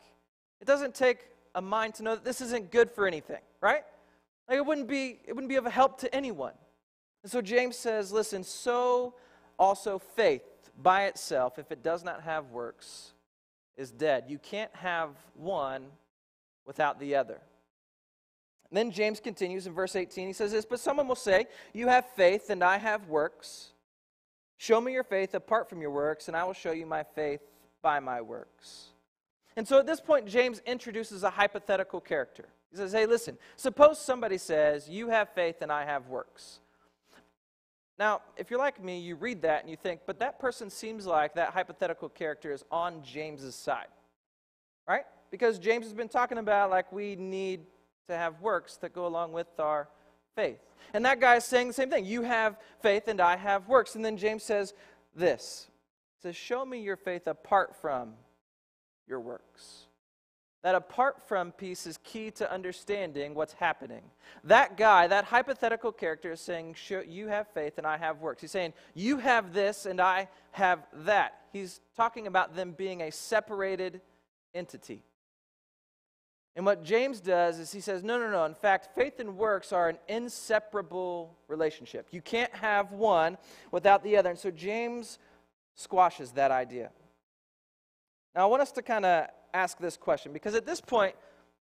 it 0.61 0.67
doesn't 0.67 0.95
take 0.95 1.29
a 1.55 1.63
mind 1.63 1.95
to 1.95 2.03
know 2.03 2.15
that 2.15 2.25
this 2.25 2.41
isn't 2.41 2.71
good 2.71 2.91
for 2.91 3.07
anything, 3.07 3.41
right? 3.61 3.85
Like 4.49 4.59
it 4.59 4.67
wouldn't 4.67 4.89
be 4.89 5.21
it 5.27 5.35
wouldn't 5.35 5.49
be 5.49 5.57
of 5.57 5.65
help 5.67 5.99
to 6.01 6.15
anyone. 6.15 6.53
And 7.23 7.33
so 7.33 7.41
James 7.41 7.77
says, 7.77 8.13
listen, 8.13 8.45
so 8.45 9.15
also 9.59 9.99
faith 9.99 10.43
by 10.81 11.07
itself, 11.07 11.59
if 11.59 11.73
it 11.73 11.83
does 11.83 12.05
not 12.05 12.23
have 12.23 12.51
works, 12.51 13.13
is 13.77 13.91
dead. 13.91 14.25
You 14.29 14.39
can't 14.39 14.75
have 14.77 15.11
one 15.35 15.87
without 16.67 17.01
the 17.01 17.17
other. 17.17 17.41
And 18.71 18.77
then 18.77 18.91
James 18.91 19.21
continues 19.21 19.67
in 19.67 19.73
verse 19.73 19.95
18. 19.95 20.27
He 20.27 20.33
says 20.33 20.53
this, 20.53 20.65
But 20.65 20.81
someone 20.81 21.09
will 21.09 21.15
say, 21.15 21.47
You 21.73 21.89
have 21.89 22.07
faith, 22.17 22.51
and 22.51 22.65
I 22.65 22.79
have 22.79 23.09
works. 23.09 23.73
Show 24.59 24.81
me 24.81 24.93
your 24.93 25.05
faith 25.05 25.35
apart 25.35 25.69
from 25.69 25.81
your 25.81 25.91
works, 25.91 26.29
and 26.29 26.37
I 26.37 26.45
will 26.45 26.55
show 26.55 26.73
you 26.73 26.87
my 26.87 27.03
faith 27.03 27.41
by 27.83 28.01
my 28.01 28.21
works. 28.21 28.89
And 29.57 29.67
so 29.67 29.79
at 29.79 29.87
this 29.87 30.01
point, 30.01 30.27
James 30.27 30.61
introduces 30.67 31.23
a 31.23 31.31
hypothetical 31.31 32.01
character. 32.01 32.49
He 32.71 32.77
says, 32.77 32.93
Hey, 32.93 33.07
listen, 33.07 33.39
suppose 33.57 34.01
somebody 34.01 34.39
says, 34.39 34.89
You 34.89 35.09
have 35.11 35.29
faith, 35.35 35.63
and 35.63 35.71
I 35.71 35.85
have 35.85 36.09
works. 36.09 36.61
Now, 37.99 38.21
if 38.37 38.51
you're 38.51 38.59
like 38.59 38.83
me, 38.83 38.99
you 38.99 39.17
read 39.17 39.43
that 39.43 39.63
and 39.63 39.71
you 39.71 39.77
think, 39.77 40.01
But 40.07 40.19
that 40.19 40.39
person 40.39 40.71
seems 40.71 41.07
like 41.07 41.35
that 41.35 41.51
hypothetical 41.51 42.09
character 42.09 42.53
is 42.53 42.65
on 42.71 43.03
James's 43.03 43.55
side, 43.55 43.89
right? 44.89 45.05
Because 45.31 45.59
James 45.59 45.87
has 45.87 45.95
been 45.95 46.09
talking 46.09 46.39
about 46.39 46.71
like 46.71 46.91
we 46.93 47.17
need 47.17 47.61
to 48.09 48.17
have 48.17 48.41
works 48.41 48.77
that 48.79 48.93
go 48.93 49.07
along 49.07 49.33
with 49.33 49.49
our 49.59 49.89
faith. 50.35 50.61
And 50.95 51.05
that 51.05 51.21
guy 51.21 51.37
is 51.37 51.45
saying 51.45 51.69
the 51.69 51.73
same 51.73 51.91
thing. 51.91 52.05
You 52.05 52.23
have 52.23 52.57
faith 52.81 53.09
and 53.09 53.21
I 53.21 53.37
have 53.37 53.69
works. 53.69 53.95
And 53.97 54.05
then 54.05 54.17
James 54.17 54.43
says 54.43 54.75
this 55.15 55.69
He 56.17 56.29
says, 56.29 56.37
Show 56.37 56.65
me 56.65 56.81
your 56.81 56.97
faith 56.97 57.27
apart 57.27 57.75
from 57.81 58.15
your 59.09 59.21
works. 59.21 59.87
That 60.63 60.75
apart 60.75 61.23
from 61.29 61.53
piece 61.53 61.87
is 61.87 61.99
key 62.03 62.33
to 62.33 62.53
understanding 62.53 63.35
what's 63.35 63.53
happening. 63.53 64.03
That 64.43 64.77
guy, 64.77 65.07
that 65.07 65.25
hypothetical 65.25 65.93
character, 65.93 66.33
is 66.33 66.41
saying, 66.41 66.77
You 67.07 67.29
have 67.29 67.49
faith 67.49 67.79
and 67.79 67.87
I 67.87 67.97
have 67.97 68.21
works. 68.21 68.41
He's 68.41 68.51
saying, 68.51 68.75
You 68.95 69.19
have 69.19 69.53
this 69.53 69.87
and 69.87 70.01
I 70.01 70.29
have 70.53 70.81
that. 70.93 71.41
He's 71.53 71.81
talking 71.97 72.27
about 72.27 72.57
them 72.57 72.73
being 72.73 73.03
a 73.03 73.13
separated 73.13 74.01
entity. 74.55 75.03
And 76.57 76.65
what 76.65 76.83
James 76.83 77.21
does 77.21 77.59
is 77.59 77.71
he 77.71 77.81
says, 77.81 78.03
no, 78.03 78.19
no, 78.19 78.31
no. 78.31 78.47
In 78.47 78.55
fact, 78.55 78.89
faith 78.95 79.21
and 79.21 79.37
works 79.37 79.73
are 79.73 79.91
an 79.91 79.99
inseparable 80.09 81.37
relationship. 81.49 82.09
You 82.11 82.23
can't 82.23 82.55
have 82.55 82.93
one 82.93 83.37
without 83.71 84.03
the 84.03 84.17
other. 84.17 84.31
And 84.31 84.39
so 84.39 84.51
James 84.51 85.19
squashes 85.75 86.33
that 86.33 86.51
idea. 86.51 86.91
Now, 88.35 88.45
I 88.45 88.47
want 88.47 88.63
us 88.63 88.73
to 88.73 88.83
kind 88.83 89.05
of 89.05 89.27
ask 89.53 89.79
this 89.79 89.99
question 89.99 90.33
because 90.33 90.55
at 90.55 90.65
this 90.65 90.81
point, 90.81 91.15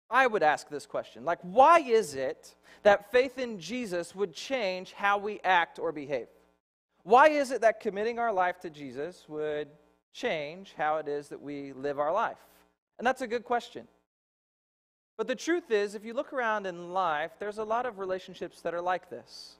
I 0.09 0.27
would 0.27 0.43
ask 0.43 0.69
this 0.69 0.85
question 0.85 1.23
like, 1.23 1.39
why 1.41 1.79
is 1.79 2.13
it 2.13 2.53
that 2.83 3.09
faith 3.09 3.37
in 3.37 3.59
Jesus 3.59 4.13
would 4.13 4.33
change 4.33 4.91
how 4.91 5.17
we 5.17 5.39
act 5.45 5.79
or 5.79 5.93
behave? 5.93 6.27
Why 7.03 7.29
is 7.29 7.51
it 7.51 7.61
that 7.61 7.79
committing 7.79 8.19
our 8.19 8.31
life 8.31 8.59
to 8.61 8.69
Jesus 8.69 9.25
would 9.29 9.69
change 10.13 10.73
how 10.77 10.97
it 10.97 11.07
is 11.07 11.29
that 11.29 11.41
we 11.41 11.71
live 11.71 11.99
our 11.99 12.11
life? 12.11 12.37
And 12.97 13.07
that's 13.07 13.21
a 13.21 13.27
good 13.27 13.43
question. 13.45 13.87
But 15.17 15.27
the 15.27 15.35
truth 15.35 15.69
is, 15.69 15.95
if 15.95 16.03
you 16.03 16.13
look 16.13 16.33
around 16.33 16.65
in 16.65 16.91
life, 16.91 17.31
there's 17.39 17.59
a 17.59 17.63
lot 17.63 17.85
of 17.85 17.99
relationships 17.99 18.61
that 18.61 18.73
are 18.73 18.81
like 18.81 19.09
this. 19.09 19.55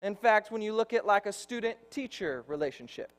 In 0.00 0.16
fact, 0.16 0.50
when 0.50 0.62
you 0.62 0.72
look 0.72 0.92
at 0.92 1.06
like 1.06 1.26
a 1.26 1.32
student 1.32 1.76
teacher 1.90 2.44
relationship, 2.48 3.10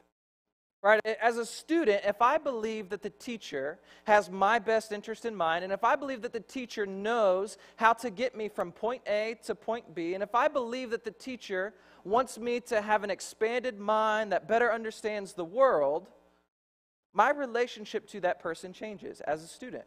right? 0.81 0.99
As 1.21 1.37
a 1.37 1.45
student, 1.45 2.01
if 2.05 2.21
I 2.21 2.37
believe 2.37 2.89
that 2.89 3.01
the 3.01 3.09
teacher 3.09 3.79
has 4.03 4.29
my 4.29 4.59
best 4.59 4.91
interest 4.91 5.23
in 5.23 5.33
mind, 5.33 5.63
and 5.63 5.71
if 5.71 5.83
I 5.83 5.95
believe 5.95 6.21
that 6.23 6.33
the 6.33 6.41
teacher 6.41 6.85
knows 6.85 7.57
how 7.77 7.93
to 7.93 8.09
get 8.09 8.35
me 8.35 8.49
from 8.49 8.71
point 8.73 9.01
A 9.07 9.37
to 9.45 9.55
point 9.55 9.95
B, 9.95 10.13
and 10.13 10.21
if 10.21 10.35
I 10.35 10.49
believe 10.49 10.89
that 10.89 11.05
the 11.05 11.11
teacher 11.11 11.73
wants 12.03 12.37
me 12.37 12.59
to 12.59 12.81
have 12.81 13.05
an 13.05 13.09
expanded 13.09 13.79
mind 13.79 14.33
that 14.33 14.47
better 14.47 14.73
understands 14.73 15.33
the 15.33 15.45
world, 15.45 16.09
my 17.13 17.29
relationship 17.29 18.07
to 18.09 18.19
that 18.21 18.41
person 18.41 18.73
changes 18.73 19.21
as 19.21 19.41
a 19.41 19.47
student. 19.47 19.85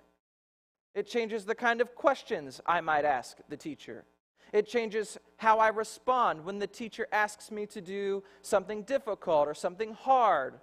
It 0.97 1.07
changes 1.07 1.45
the 1.45 1.55
kind 1.55 1.83
of 1.83 1.95
questions 1.95 2.61
I 2.65 2.81
might 2.81 3.05
ask 3.05 3.37
the 3.51 3.57
teacher. 3.57 4.07
It 4.55 4.67
changes 4.67 5.19
how 5.37 5.59
I 5.59 5.69
respond 5.69 6.43
when 6.43 6.59
the 6.59 6.67
teacher 6.67 7.07
asks 7.13 7.51
me 7.51 7.67
to 7.67 7.83
do 7.83 8.25
something 8.41 8.83
difficult 8.83 9.47
or 9.47 9.53
something 9.53 9.93
hard. 9.93 10.55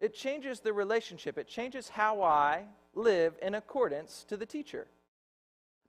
It 0.00 0.14
changes 0.14 0.60
the 0.60 0.72
relationship. 0.72 1.36
It 1.36 1.48
changes 1.48 1.88
how 1.88 2.22
I 2.22 2.66
live 2.94 3.34
in 3.42 3.56
accordance 3.56 4.24
to 4.28 4.36
the 4.36 4.46
teacher. 4.46 4.86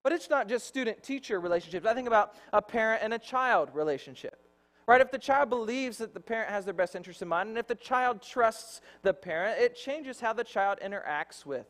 But 0.01 0.11
it's 0.11 0.31
not 0.31 0.49
just 0.49 0.65
student 0.65 1.03
teacher 1.03 1.39
relationships. 1.39 1.85
I 1.85 1.93
think 1.93 2.07
about 2.07 2.33
a 2.51 2.63
parent 2.63 3.03
and 3.03 3.13
a 3.13 3.19
child 3.19 3.69
relationship. 3.75 4.39
Right? 4.87 5.01
If 5.01 5.11
the 5.11 5.19
child 5.19 5.51
believes 5.51 5.99
that 5.99 6.15
the 6.15 6.19
parent 6.19 6.49
has 6.49 6.65
their 6.65 6.73
best 6.73 6.95
interest 6.95 7.21
in 7.21 7.27
mind, 7.27 7.49
and 7.49 7.57
if 7.59 7.67
the 7.67 7.75
child 7.75 8.23
trusts 8.23 8.81
the 9.03 9.13
parent, 9.13 9.59
it 9.59 9.75
changes 9.75 10.19
how 10.19 10.33
the 10.33 10.43
child 10.43 10.79
interacts 10.83 11.45
with 11.45 11.67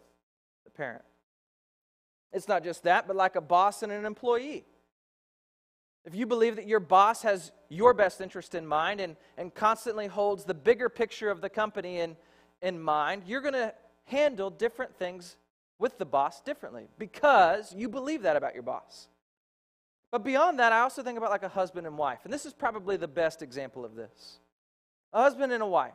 the 0.64 0.72
parent. 0.72 1.04
It's 2.34 2.48
not 2.48 2.64
just 2.64 2.84
that, 2.84 3.08
but 3.08 3.16
like 3.16 3.36
a 3.36 3.42
boss 3.42 3.84
and 3.84 3.92
an 3.92 4.06
employee. 4.06 4.66
If 6.06 6.16
you 6.16 6.26
believe 6.26 6.58
that 6.58 6.68
your 6.68 6.82
boss 6.82 7.22
has 7.22 7.52
your 7.70 7.94
best 7.94 8.20
interest 8.20 8.56
in 8.56 8.68
mind 8.68 9.00
and, 9.00 9.16
and 9.38 9.54
constantly 9.54 10.08
holds 10.08 10.44
the 10.44 10.54
bigger 10.54 10.90
picture 10.90 11.30
of 11.30 11.40
the 11.40 11.50
company 11.50 12.00
in, 12.00 12.18
in 12.62 12.82
mind, 12.82 13.24
you're 13.26 13.42
going 13.42 13.54
to 13.54 13.74
handle 14.06 14.50
different 14.50 14.96
things 14.98 15.38
with 15.80 15.98
the 15.98 16.06
boss 16.06 16.42
differently 16.42 16.88
because 16.98 17.74
you 17.74 17.88
believe 17.88 18.24
that 18.24 18.36
about 18.36 18.54
your 18.54 18.64
boss. 18.64 19.08
But 20.12 20.24
beyond 20.24 20.60
that, 20.60 20.72
I 20.72 20.82
also 20.82 21.04
think 21.04 21.18
about 21.18 21.32
like 21.32 21.44
a 21.44 21.50
husband 21.50 21.88
and 21.88 21.98
wife. 21.98 22.20
And 22.24 22.34
this 22.34 22.46
is 22.46 22.54
probably 22.54 22.98
the 22.98 23.08
best 23.08 23.42
example 23.42 23.86
of 23.86 23.96
this 23.96 24.40
a 25.14 25.22
husband 25.22 25.54
and 25.54 25.64
a 25.64 25.68
wife. 25.68 25.94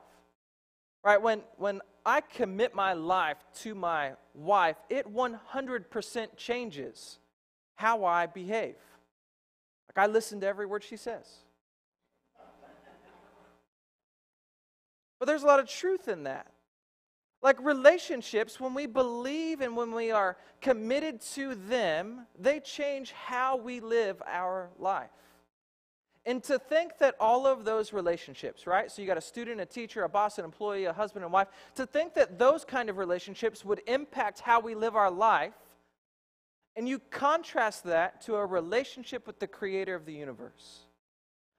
Right? 1.08 1.22
When, 1.22 1.40
when 1.56 1.80
I 2.04 2.20
commit 2.20 2.74
my 2.74 2.92
life 2.92 3.38
to 3.62 3.74
my 3.74 4.12
wife, 4.34 4.76
it 4.90 5.10
100% 5.10 6.36
changes 6.36 7.18
how 7.76 8.04
I 8.04 8.26
behave. 8.26 8.74
Like 9.88 9.96
I 9.96 10.06
listen 10.06 10.38
to 10.42 10.46
every 10.46 10.66
word 10.66 10.84
she 10.84 10.98
says. 10.98 11.26
But 15.18 15.24
there's 15.24 15.44
a 15.44 15.46
lot 15.46 15.60
of 15.60 15.66
truth 15.66 16.08
in 16.08 16.24
that. 16.24 16.52
Like 17.40 17.56
relationships, 17.62 18.60
when 18.60 18.74
we 18.74 18.84
believe 18.84 19.62
and 19.62 19.74
when 19.74 19.92
we 19.92 20.10
are 20.10 20.36
committed 20.60 21.22
to 21.32 21.54
them, 21.54 22.26
they 22.38 22.60
change 22.60 23.12
how 23.12 23.56
we 23.56 23.80
live 23.80 24.22
our 24.26 24.68
life. 24.78 25.08
And 26.28 26.42
to 26.44 26.58
think 26.58 26.98
that 26.98 27.14
all 27.18 27.46
of 27.46 27.64
those 27.64 27.94
relationships, 27.94 28.66
right? 28.66 28.92
So 28.92 29.00
you 29.00 29.08
got 29.08 29.16
a 29.16 29.22
student, 29.22 29.62
a 29.62 29.66
teacher, 29.66 30.04
a 30.04 30.10
boss, 30.10 30.38
an 30.38 30.44
employee, 30.44 30.84
a 30.84 30.92
husband 30.92 31.24
and 31.24 31.32
wife, 31.32 31.48
to 31.76 31.86
think 31.86 32.12
that 32.16 32.38
those 32.38 32.66
kind 32.66 32.90
of 32.90 32.98
relationships 32.98 33.64
would 33.64 33.80
impact 33.86 34.40
how 34.40 34.60
we 34.60 34.74
live 34.74 34.94
our 34.94 35.10
life, 35.10 35.54
and 36.76 36.86
you 36.86 36.98
contrast 36.98 37.84
that 37.84 38.20
to 38.26 38.34
a 38.34 38.44
relationship 38.44 39.26
with 39.26 39.38
the 39.38 39.46
creator 39.46 39.94
of 39.94 40.04
the 40.04 40.12
universe. 40.12 40.80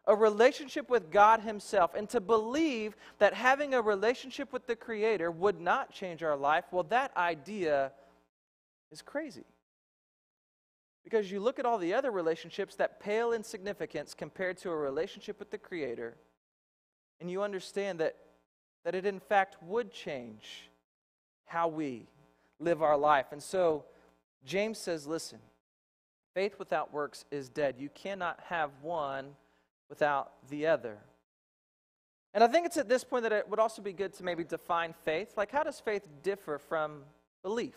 A 0.05 0.15
relationship 0.15 0.87
with 0.87 1.09
God 1.09 1.39
Himself, 1.39 1.95
and 1.95 2.07
to 2.09 2.21
believe 2.21 2.95
that 3.17 3.33
having 3.33 3.73
a 3.73 3.81
relationship 3.81 4.53
with 4.53 4.67
the 4.67 4.75
Creator 4.75 5.31
would 5.31 5.59
not 5.59 5.91
change 5.91 6.21
our 6.21 6.37
life, 6.37 6.65
well, 6.71 6.83
that 6.83 7.11
idea 7.17 7.91
is 8.91 9.01
crazy. 9.01 9.45
Because 11.03 11.31
you 11.31 11.39
look 11.39 11.59
at 11.59 11.65
all 11.65 11.77
the 11.77 11.93
other 11.93 12.11
relationships 12.11 12.75
that 12.75 12.99
pale 12.99 13.31
in 13.31 13.43
significance 13.43 14.13
compared 14.13 14.57
to 14.57 14.69
a 14.69 14.75
relationship 14.75 15.39
with 15.39 15.49
the 15.49 15.57
Creator, 15.57 16.15
and 17.19 17.31
you 17.31 17.41
understand 17.41 17.99
that, 17.99 18.15
that 18.85 18.95
it 18.95 19.05
in 19.05 19.19
fact 19.19 19.57
would 19.63 19.91
change 19.91 20.69
how 21.45 21.67
we 21.67 22.07
live 22.59 22.83
our 22.83 22.97
life. 22.97 23.27
And 23.31 23.41
so 23.41 23.85
James 24.45 24.77
says, 24.77 25.07
listen, 25.07 25.39
faith 26.35 26.59
without 26.59 26.93
works 26.93 27.25
is 27.31 27.49
dead. 27.49 27.75
You 27.77 27.89
cannot 27.89 28.39
have 28.47 28.71
one 28.81 29.35
without 29.89 30.31
the 30.49 30.67
other. 30.67 30.97
And 32.33 32.43
I 32.43 32.47
think 32.47 32.65
it's 32.67 32.77
at 32.77 32.87
this 32.87 33.03
point 33.03 33.23
that 33.23 33.31
it 33.31 33.49
would 33.49 33.59
also 33.59 33.81
be 33.81 33.93
good 33.93 34.13
to 34.13 34.23
maybe 34.23 34.43
define 34.43 34.93
faith. 35.03 35.33
Like, 35.35 35.51
how 35.51 35.63
does 35.63 35.79
faith 35.79 36.07
differ 36.21 36.59
from 36.59 37.01
belief? 37.41 37.75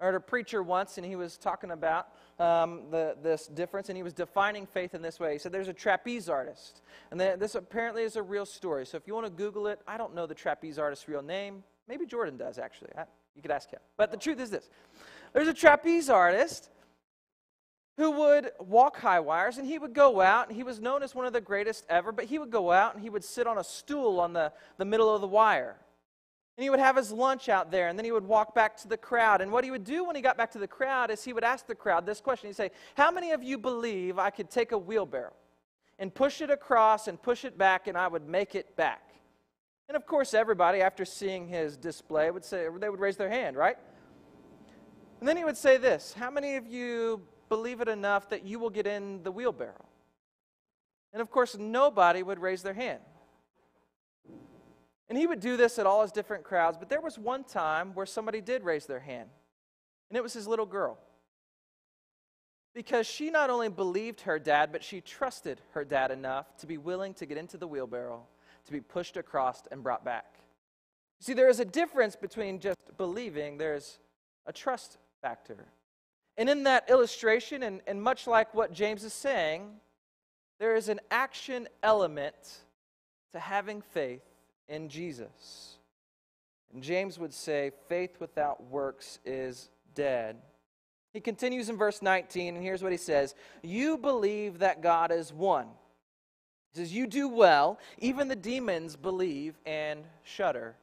I 0.00 0.04
heard 0.04 0.14
a 0.14 0.20
preacher 0.20 0.62
once, 0.62 0.98
and 0.98 1.06
he 1.06 1.16
was 1.16 1.36
talking 1.36 1.70
about 1.70 2.08
um, 2.38 2.82
the, 2.90 3.16
this 3.22 3.46
difference, 3.46 3.88
and 3.88 3.96
he 3.96 4.02
was 4.02 4.12
defining 4.12 4.66
faith 4.66 4.94
in 4.94 5.02
this 5.02 5.20
way. 5.20 5.32
He 5.34 5.38
said, 5.38 5.52
There's 5.52 5.68
a 5.68 5.72
trapeze 5.72 6.28
artist, 6.28 6.82
and 7.10 7.20
this 7.20 7.54
apparently 7.54 8.02
is 8.02 8.16
a 8.16 8.22
real 8.22 8.46
story. 8.46 8.86
So 8.86 8.96
if 8.96 9.06
you 9.06 9.14
want 9.14 9.26
to 9.26 9.32
Google 9.32 9.68
it, 9.68 9.80
I 9.86 9.96
don't 9.96 10.14
know 10.14 10.26
the 10.26 10.34
trapeze 10.34 10.78
artist's 10.78 11.08
real 11.08 11.22
name. 11.22 11.62
Maybe 11.88 12.06
Jordan 12.06 12.36
does, 12.36 12.58
actually. 12.58 12.90
I, 12.96 13.04
you 13.36 13.42
could 13.42 13.50
ask 13.50 13.70
him. 13.70 13.80
But 13.96 14.10
the 14.10 14.16
truth 14.16 14.40
is 14.40 14.50
this 14.50 14.68
there's 15.32 15.48
a 15.48 15.54
trapeze 15.54 16.10
artist 16.10 16.70
who 17.96 18.10
would 18.10 18.50
walk 18.58 18.96
high 18.96 19.20
wires, 19.20 19.58
and 19.58 19.66
he 19.66 19.78
would 19.78 19.94
go 19.94 20.20
out, 20.20 20.48
and 20.48 20.56
he 20.56 20.64
was 20.64 20.80
known 20.80 21.02
as 21.02 21.14
one 21.14 21.26
of 21.26 21.32
the 21.32 21.40
greatest 21.40 21.84
ever, 21.88 22.10
but 22.10 22.24
he 22.24 22.38
would 22.38 22.50
go 22.50 22.72
out 22.72 22.94
and 22.94 23.02
he 23.02 23.08
would 23.08 23.22
sit 23.22 23.46
on 23.46 23.58
a 23.58 23.64
stool 23.64 24.18
on 24.18 24.32
the, 24.32 24.52
the 24.78 24.84
middle 24.84 25.14
of 25.14 25.20
the 25.20 25.28
wire. 25.28 25.76
And 26.56 26.62
he 26.62 26.70
would 26.70 26.78
have 26.78 26.96
his 26.96 27.10
lunch 27.10 27.48
out 27.48 27.72
there, 27.72 27.88
and 27.88 27.98
then 27.98 28.04
he 28.04 28.12
would 28.12 28.26
walk 28.26 28.54
back 28.54 28.76
to 28.78 28.88
the 28.88 28.96
crowd. 28.96 29.40
And 29.40 29.50
what 29.50 29.64
he 29.64 29.72
would 29.72 29.82
do 29.82 30.04
when 30.04 30.14
he 30.14 30.22
got 30.22 30.36
back 30.36 30.52
to 30.52 30.58
the 30.58 30.68
crowd 30.68 31.10
is 31.10 31.24
he 31.24 31.32
would 31.32 31.42
ask 31.42 31.66
the 31.66 31.74
crowd 31.74 32.06
this 32.06 32.20
question. 32.20 32.48
He'd 32.48 32.56
say, 32.56 32.70
How 32.94 33.10
many 33.10 33.32
of 33.32 33.42
you 33.42 33.58
believe 33.58 34.18
I 34.18 34.30
could 34.30 34.50
take 34.50 34.70
a 34.70 34.78
wheelbarrow 34.78 35.32
and 35.98 36.14
push 36.14 36.40
it 36.40 36.50
across 36.50 37.08
and 37.08 37.20
push 37.20 37.44
it 37.44 37.58
back, 37.58 37.88
and 37.88 37.98
I 37.98 38.06
would 38.06 38.28
make 38.28 38.54
it 38.54 38.76
back? 38.76 39.10
And 39.88 39.96
of 39.96 40.06
course, 40.06 40.32
everybody, 40.32 40.80
after 40.80 41.04
seeing 41.04 41.48
his 41.48 41.76
display, 41.76 42.30
would 42.30 42.44
say, 42.44 42.68
they 42.78 42.88
would 42.88 43.00
raise 43.00 43.16
their 43.16 43.28
hand, 43.28 43.56
right? 43.56 43.76
And 45.20 45.28
then 45.28 45.36
he 45.36 45.44
would 45.44 45.56
say 45.56 45.76
this 45.76 46.12
How 46.12 46.30
many 46.30 46.54
of 46.56 46.66
you 46.66 47.22
believe 47.48 47.80
it 47.80 47.88
enough 47.88 48.28
that 48.30 48.44
you 48.44 48.58
will 48.58 48.70
get 48.70 48.86
in 48.86 49.22
the 49.24 49.32
wheelbarrow? 49.32 49.86
And 51.12 51.20
of 51.20 51.30
course, 51.30 51.56
nobody 51.56 52.22
would 52.22 52.38
raise 52.38 52.62
their 52.62 52.74
hand. 52.74 53.00
And 55.08 55.18
he 55.18 55.26
would 55.26 55.40
do 55.40 55.56
this 55.56 55.78
at 55.78 55.86
all 55.86 56.02
his 56.02 56.12
different 56.12 56.44
crowds, 56.44 56.78
but 56.78 56.88
there 56.88 57.00
was 57.00 57.18
one 57.18 57.44
time 57.44 57.94
where 57.94 58.06
somebody 58.06 58.40
did 58.40 58.64
raise 58.64 58.86
their 58.86 59.00
hand, 59.00 59.28
and 60.08 60.16
it 60.16 60.22
was 60.22 60.32
his 60.32 60.48
little 60.48 60.66
girl. 60.66 60.98
Because 62.74 63.06
she 63.06 63.30
not 63.30 63.50
only 63.50 63.68
believed 63.68 64.22
her 64.22 64.38
dad, 64.38 64.72
but 64.72 64.82
she 64.82 65.00
trusted 65.00 65.60
her 65.72 65.84
dad 65.84 66.10
enough 66.10 66.56
to 66.58 66.66
be 66.66 66.78
willing 66.78 67.14
to 67.14 67.26
get 67.26 67.38
into 67.38 67.56
the 67.56 67.68
wheelbarrow, 67.68 68.26
to 68.64 68.72
be 68.72 68.80
pushed 68.80 69.16
across 69.16 69.62
and 69.70 69.82
brought 69.82 70.04
back. 70.04 70.38
See, 71.20 71.34
there 71.34 71.48
is 71.48 71.60
a 71.60 71.64
difference 71.64 72.16
between 72.16 72.58
just 72.58 72.78
believing, 72.96 73.58
there's 73.58 73.98
a 74.46 74.52
trust 74.52 74.98
factor. 75.22 75.68
And 76.36 76.48
in 76.48 76.64
that 76.64 76.90
illustration, 76.90 77.62
and, 77.62 77.80
and 77.86 78.02
much 78.02 78.26
like 78.26 78.54
what 78.54 78.72
James 78.72 79.04
is 79.04 79.12
saying, 79.12 79.70
there 80.58 80.74
is 80.74 80.88
an 80.88 81.00
action 81.10 81.68
element 81.82 82.34
to 83.32 83.38
having 83.38 83.82
faith 83.82 84.22
in 84.68 84.88
Jesus. 84.88 85.76
And 86.72 86.82
James 86.82 87.18
would 87.18 87.32
say, 87.32 87.70
faith 87.88 88.16
without 88.20 88.64
works 88.64 89.18
is 89.24 89.70
dead. 89.94 90.36
He 91.12 91.20
continues 91.20 91.68
in 91.68 91.76
verse 91.76 92.02
19, 92.02 92.56
and 92.56 92.64
here's 92.64 92.82
what 92.82 92.90
he 92.90 92.98
says 92.98 93.34
You 93.62 93.96
believe 93.96 94.58
that 94.58 94.82
God 94.82 95.12
is 95.12 95.32
one. 95.32 95.68
He 96.72 96.80
says, 96.80 96.92
You 96.92 97.06
do 97.06 97.28
well. 97.28 97.78
Even 97.98 98.26
the 98.26 98.36
demons 98.36 98.96
believe 98.96 99.54
and 99.64 100.04
shudder. 100.24 100.74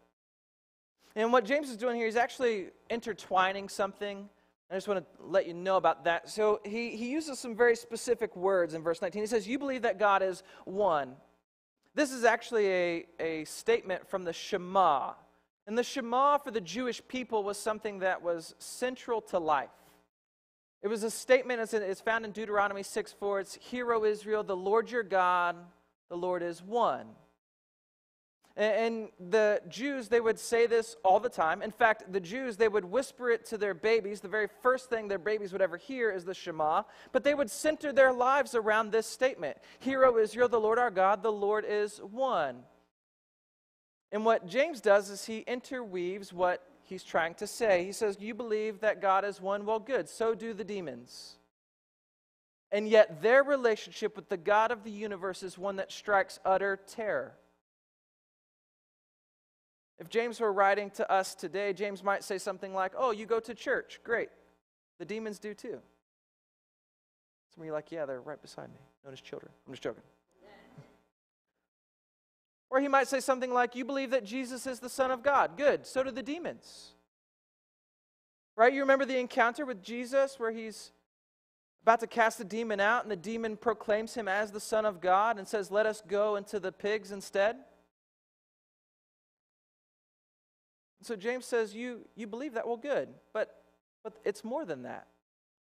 And 1.15 1.33
what 1.33 1.43
James 1.43 1.69
is 1.69 1.75
doing 1.75 1.97
here, 1.97 2.05
he's 2.05 2.15
actually 2.15 2.67
intertwining 2.89 3.67
something. 3.67 4.29
I 4.71 4.75
just 4.75 4.87
want 4.87 5.01
to 5.01 5.23
let 5.25 5.45
you 5.45 5.53
know 5.53 5.75
about 5.75 6.05
that. 6.05 6.29
So 6.29 6.61
he, 6.63 6.95
he 6.95 7.11
uses 7.11 7.37
some 7.37 7.53
very 7.53 7.75
specific 7.75 8.33
words 8.37 8.73
in 8.73 8.81
verse 8.81 9.01
19. 9.01 9.21
He 9.21 9.27
says, 9.27 9.45
You 9.45 9.59
believe 9.59 9.81
that 9.81 9.99
God 9.99 10.23
is 10.23 10.43
one. 10.63 11.15
This 11.93 12.11
is 12.11 12.23
actually 12.23 12.67
a, 12.67 13.05
a 13.19 13.45
statement 13.45 14.07
from 14.07 14.23
the 14.23 14.33
Shema. 14.33 15.13
And 15.67 15.77
the 15.77 15.83
Shema 15.83 16.37
for 16.37 16.51
the 16.51 16.61
Jewish 16.61 17.01
people 17.07 17.43
was 17.43 17.57
something 17.57 17.99
that 17.99 18.21
was 18.21 18.55
central 18.59 19.21
to 19.23 19.39
life. 19.39 19.69
It 20.81 20.87
was 20.87 21.03
a 21.03 21.11
statement, 21.11 21.59
as 21.59 21.73
it's 21.73 22.01
found 22.01 22.25
in 22.25 22.31
Deuteronomy 22.31 22.83
6 22.83 23.13
4. 23.13 23.39
It's, 23.41 23.55
Hear, 23.55 23.93
O 23.93 24.03
Israel, 24.03 24.43
the 24.43 24.55
Lord 24.55 24.89
your 24.89 25.03
God, 25.03 25.55
the 26.09 26.17
Lord 26.17 26.41
is 26.41 26.63
one. 26.63 27.07
And 28.57 29.09
the 29.17 29.61
Jews, 29.69 30.09
they 30.09 30.19
would 30.19 30.37
say 30.37 30.67
this 30.67 30.97
all 31.03 31.21
the 31.21 31.29
time. 31.29 31.61
In 31.61 31.71
fact, 31.71 32.11
the 32.11 32.19
Jews, 32.19 32.57
they 32.57 32.67
would 32.67 32.83
whisper 32.83 33.29
it 33.29 33.45
to 33.45 33.57
their 33.57 33.73
babies. 33.73 34.19
The 34.19 34.27
very 34.27 34.49
first 34.61 34.89
thing 34.89 35.07
their 35.07 35.17
babies 35.17 35.53
would 35.53 35.61
ever 35.61 35.77
hear 35.77 36.11
is 36.11 36.25
the 36.25 36.33
Shema. 36.33 36.83
But 37.13 37.23
they 37.23 37.33
would 37.33 37.49
center 37.49 37.93
their 37.93 38.11
lives 38.11 38.53
around 38.53 38.91
this 38.91 39.07
statement 39.07 39.57
Hear, 39.79 40.03
O 40.05 40.17
Israel, 40.17 40.49
the 40.49 40.59
Lord 40.59 40.79
our 40.79 40.91
God, 40.91 41.23
the 41.23 41.31
Lord 41.31 41.65
is 41.67 41.99
one. 41.99 42.63
And 44.11 44.25
what 44.25 44.45
James 44.45 44.81
does 44.81 45.09
is 45.09 45.25
he 45.25 45.39
interweaves 45.39 46.33
what 46.33 46.67
he's 46.83 47.03
trying 47.03 47.35
to 47.35 47.47
say. 47.47 47.85
He 47.85 47.93
says, 47.93 48.17
You 48.19 48.33
believe 48.33 48.81
that 48.81 49.01
God 49.01 49.23
is 49.23 49.39
one? 49.39 49.65
Well, 49.65 49.79
good. 49.79 50.09
So 50.09 50.35
do 50.35 50.53
the 50.53 50.65
demons. 50.65 51.37
And 52.73 52.87
yet, 52.87 53.21
their 53.21 53.43
relationship 53.43 54.15
with 54.15 54.29
the 54.29 54.37
God 54.37 54.71
of 54.71 54.83
the 54.83 54.91
universe 54.91 55.43
is 55.43 55.57
one 55.57 55.77
that 55.77 55.91
strikes 55.91 56.39
utter 56.45 56.79
terror. 56.87 57.33
If 60.01 60.09
James 60.09 60.39
were 60.39 60.51
writing 60.51 60.89
to 60.91 61.09
us 61.11 61.35
today, 61.35 61.73
James 61.73 62.03
might 62.03 62.23
say 62.23 62.39
something 62.39 62.73
like, 62.73 62.93
Oh, 62.97 63.11
you 63.11 63.27
go 63.27 63.39
to 63.39 63.53
church. 63.53 63.99
Great. 64.03 64.29
The 64.97 65.05
demons 65.05 65.37
do 65.37 65.53
too. 65.53 65.79
Some 67.53 67.61
of 67.61 67.65
you 67.65 67.71
are 67.71 67.75
like, 67.75 67.91
Yeah, 67.91 68.07
they're 68.07 68.19
right 68.19 68.41
beside 68.41 68.69
me, 68.69 68.79
known 69.05 69.13
as 69.13 69.21
children. 69.21 69.51
I'm 69.67 69.73
just 69.73 69.83
joking. 69.83 70.01
Or 72.71 72.79
he 72.79 72.87
might 72.87 73.07
say 73.07 73.19
something 73.19 73.53
like, 73.53 73.75
You 73.75 73.85
believe 73.85 74.09
that 74.09 74.25
Jesus 74.25 74.65
is 74.65 74.79
the 74.79 74.89
Son 74.89 75.11
of 75.11 75.21
God. 75.21 75.51
Good. 75.55 75.85
So 75.85 76.01
do 76.01 76.09
the 76.09 76.23
demons. 76.23 76.93
Right? 78.55 78.73
You 78.73 78.81
remember 78.81 79.05
the 79.05 79.19
encounter 79.19 79.67
with 79.67 79.83
Jesus 79.83 80.39
where 80.39 80.51
he's 80.51 80.91
about 81.83 81.99
to 81.99 82.07
cast 82.07 82.39
the 82.39 82.43
demon 82.43 82.79
out, 82.79 83.03
and 83.03 83.11
the 83.11 83.15
demon 83.15 83.55
proclaims 83.55 84.15
him 84.15 84.27
as 84.27 84.51
the 84.51 84.59
Son 84.59 84.85
of 84.85 84.99
God 84.99 85.37
and 85.37 85.47
says, 85.47 85.69
Let 85.69 85.85
us 85.85 86.01
go 86.07 86.37
into 86.37 86.59
the 86.59 86.71
pigs 86.71 87.11
instead? 87.11 87.57
So 91.01 91.15
James 91.15 91.45
says, 91.45 91.73
You, 91.73 92.01
you 92.15 92.27
believe 92.27 92.53
that? 92.53 92.67
Well, 92.67 92.77
good. 92.77 93.09
But, 93.33 93.63
but 94.03 94.13
it's 94.23 94.43
more 94.43 94.65
than 94.65 94.83
that. 94.83 95.07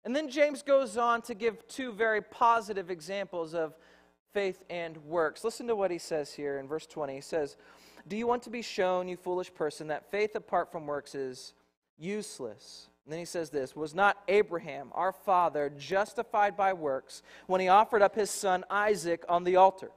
And 0.03 0.15
then 0.15 0.29
James 0.29 0.61
goes 0.61 0.97
on 0.97 1.23
to 1.23 1.33
give 1.33 1.67
two 1.67 1.91
very 1.91 2.21
positive 2.21 2.91
examples 2.91 3.55
of 3.55 3.73
faith 4.33 4.63
and 4.69 4.97
works. 4.97 5.43
Listen 5.43 5.67
to 5.67 5.75
what 5.75 5.89
he 5.89 5.97
says 5.97 6.31
here 6.31 6.59
in 6.59 6.67
verse 6.67 6.85
20. 6.85 7.15
He 7.15 7.21
says, 7.21 7.57
Do 8.07 8.15
you 8.15 8.27
want 8.27 8.43
to 8.43 8.51
be 8.51 8.61
shown, 8.61 9.07
you 9.07 9.17
foolish 9.17 9.51
person, 9.53 9.87
that 9.87 10.11
faith 10.11 10.35
apart 10.35 10.71
from 10.71 10.85
works 10.85 11.15
is 11.15 11.53
useless? 11.97 12.89
And 13.05 13.13
then 13.13 13.19
he 13.19 13.25
says 13.25 13.49
this 13.49 13.75
Was 13.75 13.95
not 13.95 14.17
Abraham, 14.27 14.89
our 14.93 15.11
father, 15.11 15.71
justified 15.75 16.55
by 16.55 16.73
works 16.73 17.23
when 17.47 17.61
he 17.61 17.67
offered 17.67 18.03
up 18.03 18.13
his 18.13 18.29
son 18.29 18.63
Isaac 18.69 19.23
on 19.27 19.43
the 19.43 19.55
altar? 19.55 19.89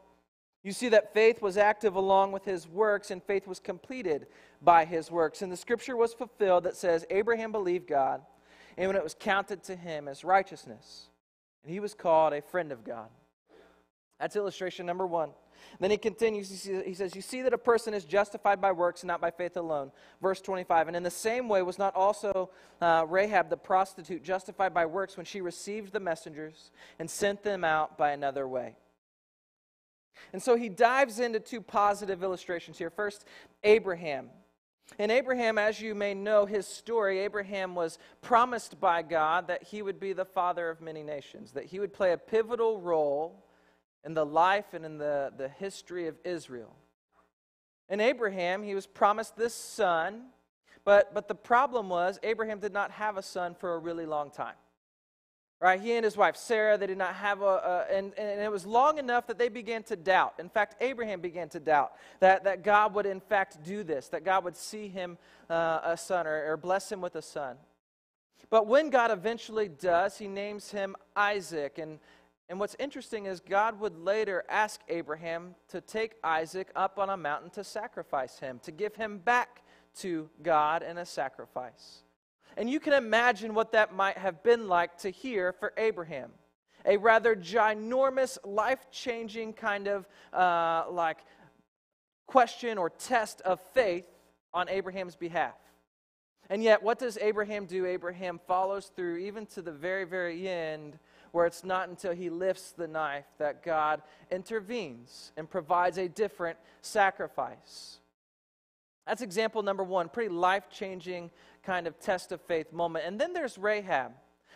You 0.62 0.72
see 0.72 0.88
that 0.90 1.14
faith 1.14 1.42
was 1.42 1.56
active 1.56 1.96
along 1.96 2.32
with 2.32 2.44
his 2.44 2.68
works, 2.68 3.10
and 3.10 3.22
faith 3.22 3.46
was 3.46 3.60
completed 3.60 4.26
by 4.62 4.84
his 4.84 5.10
works. 5.10 5.42
And 5.42 5.50
the 5.50 5.56
scripture 5.56 5.96
was 5.96 6.14
fulfilled 6.14 6.64
that 6.64 6.76
says, 6.76 7.04
Abraham 7.10 7.52
believed 7.52 7.86
God, 7.86 8.22
and 8.76 8.86
when 8.86 8.96
it 8.96 9.02
was 9.02 9.16
counted 9.18 9.62
to 9.64 9.76
him 9.76 10.08
as 10.08 10.24
righteousness, 10.24 11.08
and 11.62 11.72
he 11.72 11.80
was 11.80 11.94
called 11.94 12.32
a 12.32 12.42
friend 12.42 12.72
of 12.72 12.84
God. 12.84 13.08
That's 14.18 14.36
illustration 14.36 14.86
number 14.86 15.06
one. 15.06 15.30
Then 15.80 15.90
he 15.90 15.96
continues, 15.96 16.64
he 16.64 16.94
says, 16.94 17.14
You 17.14 17.22
see 17.22 17.42
that 17.42 17.52
a 17.52 17.58
person 17.58 17.94
is 17.94 18.04
justified 18.04 18.60
by 18.60 18.72
works 18.72 19.02
and 19.02 19.08
not 19.08 19.20
by 19.20 19.30
faith 19.30 19.56
alone. 19.56 19.92
Verse 20.20 20.40
25. 20.40 20.88
And 20.88 20.96
in 20.96 21.02
the 21.02 21.10
same 21.10 21.48
way, 21.48 21.62
was 21.62 21.78
not 21.78 21.94
also 21.94 22.50
uh, 22.80 23.04
Rahab 23.08 23.48
the 23.50 23.56
prostitute 23.56 24.22
justified 24.22 24.74
by 24.74 24.86
works 24.86 25.16
when 25.16 25.26
she 25.26 25.40
received 25.40 25.92
the 25.92 26.00
messengers 26.00 26.70
and 26.98 27.08
sent 27.08 27.42
them 27.42 27.64
out 27.64 27.96
by 27.96 28.10
another 28.10 28.48
way? 28.48 28.76
And 30.32 30.42
so 30.42 30.56
he 30.56 30.68
dives 30.68 31.20
into 31.20 31.38
two 31.38 31.60
positive 31.60 32.22
illustrations 32.22 32.78
here. 32.78 32.90
First, 32.90 33.24
Abraham. 33.62 34.30
And 34.98 35.12
Abraham, 35.12 35.58
as 35.58 35.80
you 35.80 35.94
may 35.94 36.14
know 36.14 36.46
his 36.46 36.66
story, 36.66 37.20
Abraham 37.20 37.74
was 37.74 37.98
promised 38.22 38.80
by 38.80 39.02
God 39.02 39.48
that 39.48 39.62
he 39.62 39.82
would 39.82 40.00
be 40.00 40.12
the 40.12 40.24
father 40.24 40.70
of 40.70 40.80
many 40.80 41.02
nations, 41.02 41.52
that 41.52 41.66
he 41.66 41.78
would 41.78 41.92
play 41.92 42.12
a 42.12 42.18
pivotal 42.18 42.80
role 42.80 43.44
in 44.04 44.14
the 44.14 44.24
life 44.24 44.72
and 44.72 44.84
in 44.84 44.98
the, 44.98 45.32
the 45.36 45.48
history 45.48 46.06
of 46.06 46.16
Israel. 46.24 46.74
And 47.88 48.00
Abraham, 48.00 48.62
he 48.62 48.74
was 48.74 48.86
promised 48.86 49.36
this 49.36 49.54
son, 49.54 50.26
but, 50.84 51.14
but 51.14 51.28
the 51.28 51.34
problem 51.34 51.88
was 51.88 52.18
Abraham 52.22 52.58
did 52.58 52.72
not 52.72 52.90
have 52.92 53.16
a 53.16 53.22
son 53.22 53.54
for 53.54 53.74
a 53.74 53.78
really 53.78 54.06
long 54.06 54.30
time. 54.30 54.56
Right? 55.60 55.80
He 55.80 55.92
and 55.94 56.04
his 56.04 56.16
wife 56.16 56.36
Sarah, 56.36 56.78
they 56.78 56.86
did 56.86 56.98
not 56.98 57.14
have 57.16 57.42
a, 57.42 57.44
a 57.44 57.86
and, 57.92 58.12
and 58.16 58.40
it 58.40 58.50
was 58.50 58.64
long 58.64 58.98
enough 58.98 59.26
that 59.26 59.38
they 59.38 59.48
began 59.48 59.82
to 59.84 59.96
doubt. 59.96 60.34
In 60.38 60.48
fact, 60.48 60.76
Abraham 60.80 61.20
began 61.20 61.48
to 61.48 61.58
doubt 61.58 61.94
that, 62.20 62.44
that 62.44 62.62
God 62.62 62.94
would 62.94 63.06
in 63.06 63.18
fact 63.18 63.64
do 63.64 63.82
this, 63.82 64.06
that 64.08 64.24
God 64.24 64.44
would 64.44 64.56
see 64.56 64.86
him 64.86 65.18
uh, 65.50 65.80
a 65.82 65.96
son 65.96 66.28
or, 66.28 66.52
or 66.52 66.56
bless 66.56 66.92
him 66.92 67.00
with 67.00 67.16
a 67.16 67.22
son. 67.22 67.56
But 68.50 68.68
when 68.68 68.90
God 68.90 69.10
eventually 69.10 69.68
does, 69.68 70.16
he 70.16 70.28
names 70.28 70.70
him 70.70 70.94
Isaac. 71.16 71.78
And, 71.78 71.98
and 72.48 72.60
what's 72.60 72.76
interesting 72.78 73.26
is 73.26 73.40
God 73.40 73.80
would 73.80 73.98
later 73.98 74.44
ask 74.48 74.80
Abraham 74.88 75.56
to 75.70 75.80
take 75.80 76.14
Isaac 76.22 76.70
up 76.76 77.00
on 77.00 77.10
a 77.10 77.16
mountain 77.16 77.50
to 77.50 77.64
sacrifice 77.64 78.38
him, 78.38 78.60
to 78.62 78.70
give 78.70 78.94
him 78.94 79.18
back 79.18 79.62
to 79.98 80.30
God 80.42 80.82
in 80.82 80.98
a 80.98 81.04
sacrifice. 81.04 82.04
And 82.58 82.68
you 82.68 82.80
can 82.80 82.92
imagine 82.92 83.54
what 83.54 83.70
that 83.72 83.94
might 83.94 84.18
have 84.18 84.42
been 84.42 84.66
like 84.66 84.98
to 84.98 85.10
hear 85.10 85.52
for 85.52 85.72
Abraham. 85.76 86.32
A 86.84 86.96
rather 86.96 87.36
ginormous, 87.36 88.36
life 88.44 88.90
changing 88.90 89.52
kind 89.52 89.86
of 89.86 90.08
uh, 90.32 90.90
like 90.90 91.18
question 92.26 92.76
or 92.76 92.90
test 92.90 93.40
of 93.42 93.60
faith 93.74 94.08
on 94.52 94.68
Abraham's 94.68 95.14
behalf. 95.14 95.54
And 96.50 96.64
yet, 96.64 96.82
what 96.82 96.98
does 96.98 97.16
Abraham 97.18 97.66
do? 97.66 97.86
Abraham 97.86 98.40
follows 98.48 98.90
through 98.96 99.18
even 99.18 99.46
to 99.46 99.62
the 99.62 99.70
very, 99.70 100.04
very 100.04 100.48
end 100.48 100.98
where 101.30 101.46
it's 101.46 101.62
not 101.62 101.88
until 101.88 102.12
he 102.12 102.28
lifts 102.28 102.72
the 102.72 102.88
knife 102.88 103.26
that 103.38 103.62
God 103.62 104.02
intervenes 104.32 105.30
and 105.36 105.48
provides 105.48 105.96
a 105.96 106.08
different 106.08 106.58
sacrifice. 106.80 108.00
That's 109.08 109.22
example 109.22 109.62
number 109.62 109.82
one, 109.82 110.10
pretty 110.10 110.28
life 110.28 110.68
changing 110.70 111.30
kind 111.62 111.86
of 111.86 111.98
test 111.98 112.30
of 112.30 112.42
faith 112.42 112.72
moment. 112.72 113.06
And 113.06 113.18
then 113.18 113.32
there's 113.32 113.56
Rahab. 113.56 114.12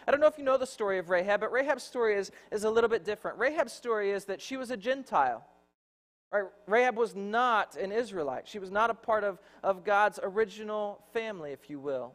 I 0.07 0.11
don't 0.11 0.21
know 0.21 0.27
if 0.27 0.37
you 0.37 0.45
know 0.45 0.59
the 0.59 0.67
story 0.67 0.99
of 0.99 1.09
Rahab, 1.09 1.41
but 1.41 1.51
Rahab's 1.51 1.83
story 1.83 2.17
is, 2.17 2.31
is 2.51 2.65
a 2.65 2.71
little 2.71 2.91
bit 2.91 3.03
different. 3.03 3.39
Rahab's 3.39 3.73
story 3.73 4.11
is 4.11 4.27
that 4.27 4.43
she 4.43 4.59
was 4.59 4.71
a 4.71 4.77
Gentile. 4.77 5.43
Right? 6.31 6.45
Rahab 6.67 6.97
was 6.97 7.15
not 7.15 7.77
an 7.77 7.93
Israelite. 7.93 8.47
She 8.47 8.59
was 8.59 8.71
not 8.71 8.91
a 8.91 8.95
part 8.95 9.25
of, 9.25 9.39
of 9.63 9.85
God's 9.85 10.21
original 10.23 11.03
family, 11.15 11.53
if 11.53 11.71
you 11.71 11.81
will. 11.81 12.13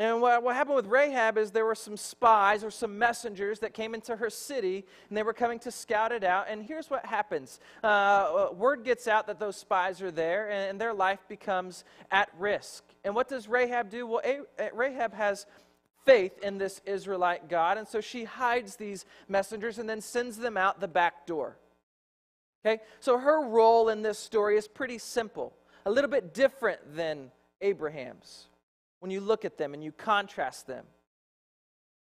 And 0.00 0.22
what, 0.22 0.42
what 0.42 0.56
happened 0.56 0.76
with 0.76 0.86
Rahab 0.86 1.36
is 1.36 1.50
there 1.50 1.66
were 1.66 1.74
some 1.74 1.94
spies 1.94 2.64
or 2.64 2.70
some 2.70 2.98
messengers 2.98 3.58
that 3.58 3.74
came 3.74 3.94
into 3.94 4.16
her 4.16 4.30
city 4.30 4.86
and 5.10 5.16
they 5.16 5.22
were 5.22 5.34
coming 5.34 5.58
to 5.58 5.70
scout 5.70 6.10
it 6.10 6.24
out. 6.24 6.46
And 6.48 6.64
here's 6.64 6.88
what 6.88 7.04
happens 7.04 7.60
uh, 7.84 8.48
word 8.54 8.82
gets 8.82 9.06
out 9.06 9.26
that 9.26 9.38
those 9.38 9.56
spies 9.56 10.00
are 10.00 10.10
there 10.10 10.48
and, 10.48 10.70
and 10.70 10.80
their 10.80 10.94
life 10.94 11.18
becomes 11.28 11.84
at 12.10 12.30
risk. 12.38 12.82
And 13.04 13.14
what 13.14 13.28
does 13.28 13.46
Rahab 13.46 13.90
do? 13.90 14.06
Well, 14.06 14.22
A- 14.24 14.70
Rahab 14.72 15.12
has 15.12 15.44
faith 16.06 16.32
in 16.42 16.56
this 16.56 16.80
Israelite 16.86 17.50
God, 17.50 17.76
and 17.76 17.86
so 17.86 18.00
she 18.00 18.24
hides 18.24 18.76
these 18.76 19.04
messengers 19.28 19.78
and 19.78 19.86
then 19.86 20.00
sends 20.00 20.38
them 20.38 20.56
out 20.56 20.80
the 20.80 20.88
back 20.88 21.26
door. 21.26 21.58
Okay? 22.64 22.82
So 23.00 23.18
her 23.18 23.46
role 23.46 23.90
in 23.90 24.00
this 24.00 24.18
story 24.18 24.56
is 24.56 24.66
pretty 24.66 24.96
simple, 24.96 25.52
a 25.84 25.90
little 25.90 26.08
bit 26.08 26.32
different 26.32 26.96
than 26.96 27.30
Abraham's 27.60 28.46
when 29.00 29.10
you 29.10 29.20
look 29.20 29.44
at 29.44 29.58
them 29.58 29.74
and 29.74 29.82
you 29.82 29.92
contrast 29.92 30.66
them. 30.66 30.84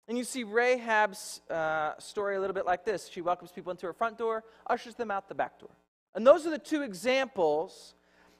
And 0.08 0.16
you 0.16 0.24
see 0.24 0.44
Rahab's 0.44 1.40
uh, 1.50 1.92
story 1.98 2.36
a 2.36 2.40
little 2.40 2.54
bit 2.54 2.66
like 2.66 2.84
this. 2.84 3.08
She 3.08 3.20
welcomes 3.20 3.50
people 3.50 3.70
into 3.70 3.86
her 3.86 3.92
front 3.92 4.18
door, 4.18 4.44
ushers 4.66 4.94
them 4.94 5.10
out 5.10 5.28
the 5.28 5.34
back 5.34 5.58
door. 5.58 5.70
And 6.14 6.26
those 6.26 6.46
are 6.46 6.50
the 6.50 6.58
two 6.58 6.82
examples 6.82 7.94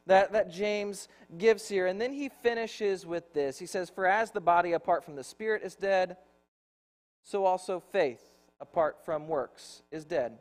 that, 0.07 0.33
that 0.33 0.51
James 0.51 1.09
gives 1.37 1.69
here. 1.69 1.87
And 1.87 2.01
then 2.01 2.13
he 2.13 2.29
finishes 2.29 3.05
with 3.05 3.33
this. 3.35 3.59
He 3.59 3.67
says, 3.67 3.91
For 3.91 4.07
as 4.07 4.31
the 4.31 4.41
body 4.41 4.73
apart 4.73 5.05
from 5.05 5.17
the 5.17 5.25
spirit 5.25 5.63
is 5.65 5.75
dead, 5.75 6.17
so 7.25 7.45
also 7.45 7.81
faith 7.81 8.23
apart 8.61 9.05
from 9.05 9.27
works 9.27 9.83
is 9.91 10.05
dead. 10.05 10.39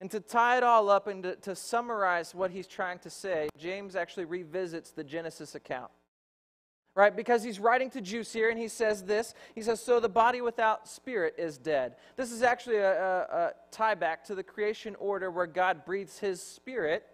And 0.00 0.10
to 0.10 0.20
tie 0.20 0.56
it 0.56 0.62
all 0.62 0.88
up 0.88 1.06
and 1.06 1.22
to, 1.22 1.36
to, 1.36 1.54
summarize 1.54 2.34
what 2.34 2.50
he's 2.50 2.66
trying 2.66 2.98
to 3.00 3.10
say, 3.10 3.48
James 3.56 3.94
actually 3.94 4.24
revisits 4.24 4.90
the 4.90 5.04
Genesis 5.04 5.54
account. 5.54 5.92
Right? 6.94 7.14
Because 7.14 7.42
he's 7.42 7.58
writing 7.58 7.88
to 7.90 8.02
Jews 8.02 8.32
here 8.32 8.50
and 8.50 8.58
he 8.58 8.68
says 8.68 9.04
this. 9.04 9.34
He 9.54 9.62
says, 9.62 9.82
So 9.82 9.98
the 9.98 10.10
body 10.10 10.42
without 10.42 10.86
spirit 10.86 11.34
is 11.38 11.56
dead. 11.56 11.96
This 12.16 12.30
is 12.30 12.42
actually 12.42 12.76
a, 12.76 12.92
a, 12.92 13.20
a 13.20 13.52
tie 13.70 13.94
back 13.94 14.24
to 14.26 14.34
the 14.34 14.42
creation 14.42 14.94
order 14.96 15.30
where 15.30 15.46
God 15.46 15.86
breathes 15.86 16.18
his 16.18 16.42
spirit 16.42 17.06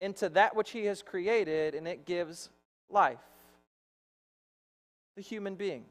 into 0.00 0.28
that 0.30 0.54
which 0.54 0.70
he 0.70 0.84
has 0.84 1.02
created 1.02 1.74
and 1.74 1.88
it 1.88 2.06
gives 2.06 2.50
life. 2.88 3.18
The 5.16 5.22
human 5.22 5.56
being. 5.56 5.84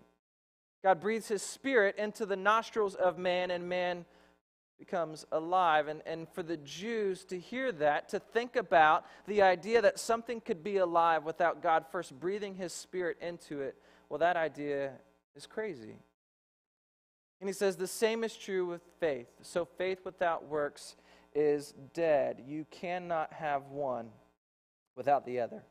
God 0.84 1.00
breathes 1.00 1.28
his 1.28 1.41
spirit 1.41 1.95
into 1.97 2.26
the 2.26 2.36
nostrils 2.36 2.95
of 2.95 3.17
man, 3.17 3.52
and 3.52 3.69
man 3.69 4.06
becomes 4.82 5.28
alive. 5.32 5.88
And, 5.88 6.02
and 6.08 6.28
for 6.28 6.41
the 6.41 6.58
Jews 6.58 7.24
to 7.26 7.39
hear 7.39 7.72
that, 7.74 8.10
to 8.10 8.20
think 8.20 8.56
about 8.56 9.06
the 9.28 9.44
idea 9.44 9.80
that 9.84 10.00
something 10.00 10.41
could 10.41 10.63
be 10.63 10.78
alive 10.78 11.24
without 11.24 11.62
God 11.62 11.86
first 11.91 12.20
breathing 12.20 12.56
his 12.56 12.74
spirit 12.74 13.17
into 13.22 13.62
it, 13.62 13.76
well, 14.10 14.17
that 14.17 14.38
idea 14.38 14.94
is 15.36 15.46
crazy. 15.46 15.98
And 17.39 17.48
he 17.48 17.54
says 17.54 17.76
the 17.76 17.86
same 17.86 18.24
is 18.24 18.36
true 18.36 18.65
with 18.65 18.82
faith. 19.00 19.28
So 19.44 19.65
faith 19.65 20.00
without 20.04 20.48
works 20.48 20.96
is 21.36 21.76
dead. 21.94 22.41
You 22.48 22.65
cannot 22.72 23.32
have 23.34 23.67
one 23.67 24.10
without 24.98 25.28
the 25.28 25.41
other. 25.41 25.62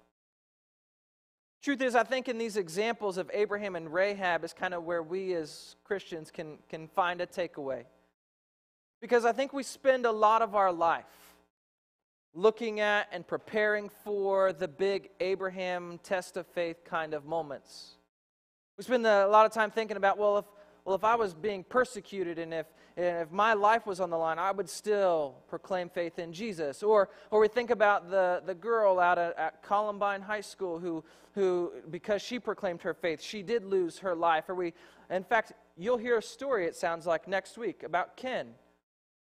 Truth 1.63 1.83
is, 1.83 1.97
I 1.97 2.05
think 2.05 2.29
in 2.29 2.39
these 2.39 2.57
examples 2.57 3.19
of 3.19 3.29
Abraham 3.35 3.75
and 3.75 3.93
Rahab 3.93 4.45
is 4.45 4.53
kind 4.53 4.73
of 4.73 4.85
where 4.85 5.03
we 5.03 5.35
as 5.35 5.75
Christians 5.83 6.31
can, 6.31 6.59
can 6.69 6.87
find 6.87 7.21
a 7.21 7.27
takeaway. 7.27 7.85
Because 9.01 9.25
I 9.25 9.33
think 9.33 9.53
we 9.53 9.63
spend 9.63 10.05
a 10.05 10.13
lot 10.13 10.43
of 10.43 10.55
our 10.55 10.73
life 10.73 11.05
looking 12.35 12.81
at 12.81 13.09
and 13.13 13.27
preparing 13.27 13.89
for 13.89 14.53
the 14.53 14.69
big 14.69 15.09
Abraham 15.21 15.99
test 16.03 16.37
of 16.37 16.47
faith 16.47 16.85
kind 16.85 17.15
of 17.15 17.25
moments. 17.25 17.97
We 18.77 18.85
spend 18.85 19.07
a 19.07 19.27
lot 19.27 19.47
of 19.47 19.53
time 19.53 19.71
thinking 19.71 19.97
about, 19.97 20.19
well, 20.19 20.39
if, 20.39 20.45
well, 20.85 20.95
if 20.95 21.05
I 21.05 21.15
was 21.15 21.35
being 21.35 21.65
persecuted 21.65 22.39
and 22.39 22.55
if, 22.55 22.67
and 22.97 23.23
if 23.23 23.31
my 23.33 23.55
life 23.55 23.87
was 23.87 24.01
on 24.01 24.11
the 24.11 24.19
line, 24.19 24.39
I 24.39 24.53
would 24.53 24.69
still 24.69 25.37
proclaim 25.49 25.89
faith 25.89 26.19
in 26.19 26.33
Jesus. 26.33 26.83
Or, 26.83 27.09
or 27.31 27.41
we 27.41 27.49
think 27.49 27.71
about 27.71 28.11
the, 28.11 28.43
the 28.45 28.55
girl 28.55 29.01
out 29.01 29.19
at, 29.19 29.37
at 29.39 29.63
Columbine 29.63 30.23
High 30.23 30.41
School 30.41 30.79
who, 30.79 31.05
who, 31.35 31.73
because 31.91 32.23
she 32.23 32.39
proclaimed 32.39 32.83
her 32.83 32.95
faith, 32.95 33.23
she 33.23 33.43
did 33.43 33.65
lose 33.65 33.99
her 33.99 34.15
life. 34.15 34.49
Or 34.49 34.55
we, 34.55 34.75
in 35.11 35.25
fact, 35.25 35.53
you'll 35.77 35.99
hear 35.99 36.19
a 36.19 36.23
story, 36.23 36.67
it 36.67 36.77
sounds 36.77 37.07
like, 37.07 37.27
next 37.27 37.59
week 37.59 37.83
about 37.83 38.17
Ken, 38.17 38.49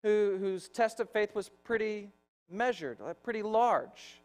who, 0.02 0.36
whose 0.38 0.68
test 0.68 1.00
of 1.00 1.10
faith 1.10 1.34
was 1.34 1.50
pretty 1.64 2.10
measured, 2.50 2.98
pretty 3.22 3.42
large. 3.42 4.20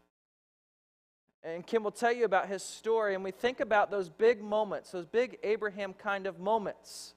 And 1.42 1.66
Kim 1.66 1.84
will 1.84 1.90
tell 1.90 2.12
you 2.12 2.24
about 2.24 2.48
his 2.48 2.62
story. 2.62 3.14
And 3.14 3.22
we 3.22 3.30
think 3.30 3.60
about 3.60 3.90
those 3.90 4.08
big 4.08 4.42
moments, 4.42 4.90
those 4.90 5.04
big 5.04 5.38
Abraham 5.42 5.92
kind 5.92 6.26
of 6.26 6.40
moments 6.40 7.14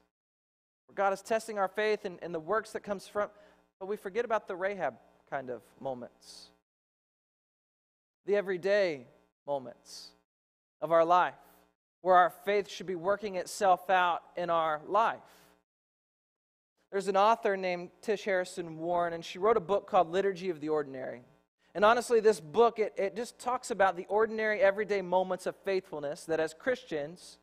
where 0.87 0.95
God 0.95 1.13
is 1.13 1.21
testing 1.21 1.57
our 1.57 1.69
faith 1.69 2.03
and, 2.03 2.19
and 2.21 2.33
the 2.35 2.39
works 2.39 2.71
that 2.71 2.81
comes 2.81 3.07
from, 3.07 3.29
but 3.79 3.85
we 3.87 3.95
forget 3.95 4.25
about 4.25 4.47
the 4.47 4.55
Rahab 4.55 4.95
kind 5.29 5.49
of 5.49 5.61
moments, 5.79 6.49
the 8.25 8.35
everyday 8.35 9.05
moments 9.45 10.09
of 10.81 10.91
our 10.91 11.05
life, 11.05 11.33
where 12.01 12.15
our 12.15 12.29
faith 12.29 12.69
should 12.69 12.85
be 12.85 12.95
working 12.95 13.35
itself 13.35 13.89
out 13.89 14.23
in 14.35 14.49
our 14.49 14.81
life. 14.87 15.19
There's 16.91 17.07
an 17.07 17.17
author 17.17 17.57
named 17.57 17.89
Tish 18.01 18.23
Harrison 18.23 18.77
Warren, 18.77 19.13
and 19.13 19.23
she 19.23 19.39
wrote 19.39 19.57
a 19.57 19.61
book 19.61 19.87
called 19.89 20.11
Liturgy 20.11 20.49
of 20.49 20.61
the 20.61 20.69
Ordinary. 20.69 21.23
And 21.75 21.83
honestly, 21.83 22.19
this 22.19 22.39
book, 22.39 22.79
it, 22.79 22.93
it 22.97 23.15
just 23.15 23.37
talks 23.39 23.71
about 23.71 23.97
the 23.97 24.05
ordinary, 24.09 24.61
everyday 24.61 25.01
moments 25.01 25.45
of 25.45 25.55
faithfulness 25.57 26.25
that 26.25 26.39
as 26.39 26.53
Christians, 26.53 27.37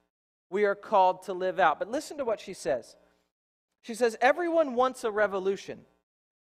we 0.50 0.64
are 0.64 0.74
called 0.74 1.22
to 1.24 1.32
live 1.32 1.60
out. 1.60 1.78
But 1.78 1.90
listen 1.90 2.16
to 2.18 2.24
what 2.24 2.40
she 2.40 2.54
says. 2.54 2.96
She 3.82 3.94
says, 3.94 4.16
Everyone 4.20 4.74
wants 4.74 5.04
a 5.04 5.10
revolution. 5.10 5.80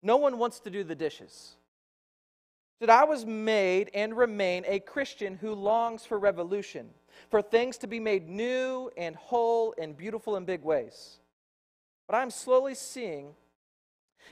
No 0.04 0.18
one 0.18 0.38
wants 0.38 0.60
to 0.62 0.70
do 0.70 0.84
the 0.84 0.96
dishes. 0.96 1.56
That 2.82 2.90
I 2.90 3.04
was 3.06 3.26
made 3.26 3.90
and 3.94 4.18
remain 4.18 4.64
a 4.68 4.80
Christian 4.80 5.36
who 5.36 5.54
longs 5.54 6.06
for 6.06 6.20
revolution, 6.20 6.90
for 7.30 7.42
things 7.42 7.78
to 7.80 7.88
be 7.88 8.00
made 8.00 8.28
new 8.28 8.90
and 8.98 9.16
whole 9.16 9.74
and 9.78 9.96
beautiful 9.96 10.36
in 10.36 10.46
big 10.46 10.64
ways. 10.64 11.21
What 12.12 12.20
I'm 12.20 12.30
slowly 12.30 12.76
seeing 12.76 13.36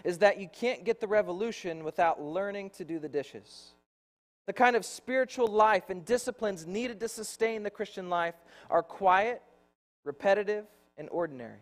is 0.03 0.17
that 0.17 0.37
you 0.37 0.49
can't 0.49 0.83
get 0.83 0.99
the 0.99 1.07
revolution 1.07 1.85
without 1.85 2.21
learning 2.21 2.71
to 2.71 2.83
do 2.83 2.99
the 2.99 3.07
dishes. 3.07 3.69
The 4.47 4.51
kind 4.51 4.75
of 4.75 4.83
spiritual 4.83 5.47
life 5.47 5.89
and 5.89 6.03
disciplines 6.03 6.67
needed 6.67 6.99
to 6.99 7.07
sustain 7.07 7.63
the 7.63 7.69
Christian 7.69 8.09
life 8.09 8.35
are 8.69 8.83
quiet, 8.83 9.41
repetitive, 10.03 10.65
and 10.97 11.07
ordinary. 11.09 11.61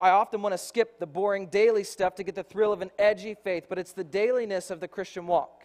I 0.00 0.10
often 0.10 0.42
want 0.42 0.52
to 0.52 0.58
skip 0.58 1.00
the 1.00 1.08
boring 1.08 1.48
daily 1.48 1.82
stuff 1.82 2.14
to 2.14 2.22
get 2.22 2.36
the 2.36 2.44
thrill 2.44 2.72
of 2.72 2.80
an 2.80 2.92
edgy 3.00 3.34
faith, 3.34 3.64
but 3.68 3.80
it's 3.80 3.94
the 3.94 4.04
dailiness 4.04 4.70
of 4.70 4.78
the 4.78 4.86
Christian 4.86 5.26
walk 5.26 5.64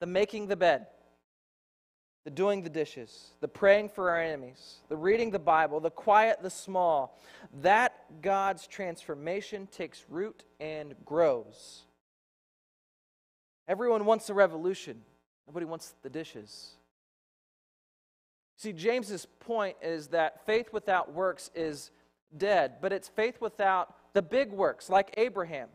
the 0.00 0.06
making 0.06 0.48
the 0.48 0.56
bed, 0.56 0.86
the 2.24 2.30
doing 2.30 2.62
the 2.62 2.70
dishes, 2.70 3.30
the 3.40 3.48
praying 3.48 3.88
for 3.88 4.10
our 4.10 4.20
enemies, 4.20 4.80
the 4.88 4.96
reading 4.96 5.30
the 5.30 5.38
Bible, 5.38 5.80
the 5.80 5.90
quiet, 5.90 6.42
the 6.42 6.50
small. 6.50 7.18
That 7.62 7.94
God's 8.20 8.66
transformation 8.66 9.66
takes 9.68 10.04
root 10.08 10.44
and 10.58 10.94
grows. 11.04 11.82
Everyone 13.66 14.04
wants 14.04 14.28
a 14.28 14.34
revolution, 14.34 15.00
nobody 15.46 15.66
wants 15.66 15.94
the 16.02 16.10
dishes. 16.10 16.72
See, 18.56 18.72
James's 18.74 19.24
point 19.24 19.76
is 19.80 20.08
that 20.08 20.44
faith 20.44 20.70
without 20.72 21.14
works 21.14 21.50
is 21.54 21.90
dead, 22.36 22.74
but 22.82 22.92
it's 22.92 23.08
faith 23.08 23.40
without 23.40 23.94
the 24.12 24.20
big 24.20 24.52
works, 24.52 24.90
like 24.90 25.14
Abraham. 25.16 25.68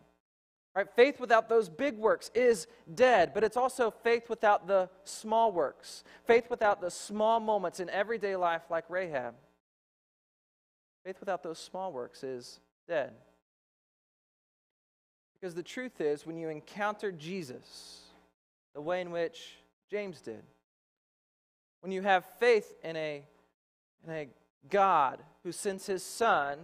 Right? 0.76 0.88
Faith 0.96 1.20
without 1.20 1.48
those 1.48 1.70
big 1.70 1.98
works 1.98 2.30
is 2.36 2.68
dead, 2.94 3.34
but 3.34 3.44
it's 3.44 3.56
also 3.56 3.90
faith 3.90 4.30
without 4.30 4.68
the 4.68 4.90
small 5.06 5.52
works. 5.52 6.04
Faith 6.26 6.50
without 6.50 6.82
the 6.82 6.92
small 6.92 7.40
moments 7.40 7.80
in 7.80 7.90
everyday 7.90 8.36
life, 8.36 8.64
like 8.70 8.84
Rahab. 8.90 9.36
Faith 11.06 11.20
without 11.20 11.44
those 11.44 11.60
small 11.60 11.94
works 11.94 12.24
is 12.24 12.60
dead. 12.88 13.14
Because 15.40 15.56
the 15.56 15.64
truth 15.64 16.02
is, 16.02 16.26
when 16.26 16.36
you 16.36 16.50
encounter 16.50 17.12
Jesus, 17.12 18.02
the 18.74 18.82
way 18.82 19.00
in 19.00 19.12
which 19.12 19.58
James 19.90 20.20
did, 20.20 20.44
when 21.82 21.92
you 21.92 22.02
have 22.02 22.26
faith 22.40 22.74
in 22.84 22.96
a, 22.98 23.24
in 24.06 24.14
a 24.14 24.28
God 24.70 25.22
who 25.44 25.52
sends 25.52 25.86
his 25.86 26.04
son. 26.04 26.58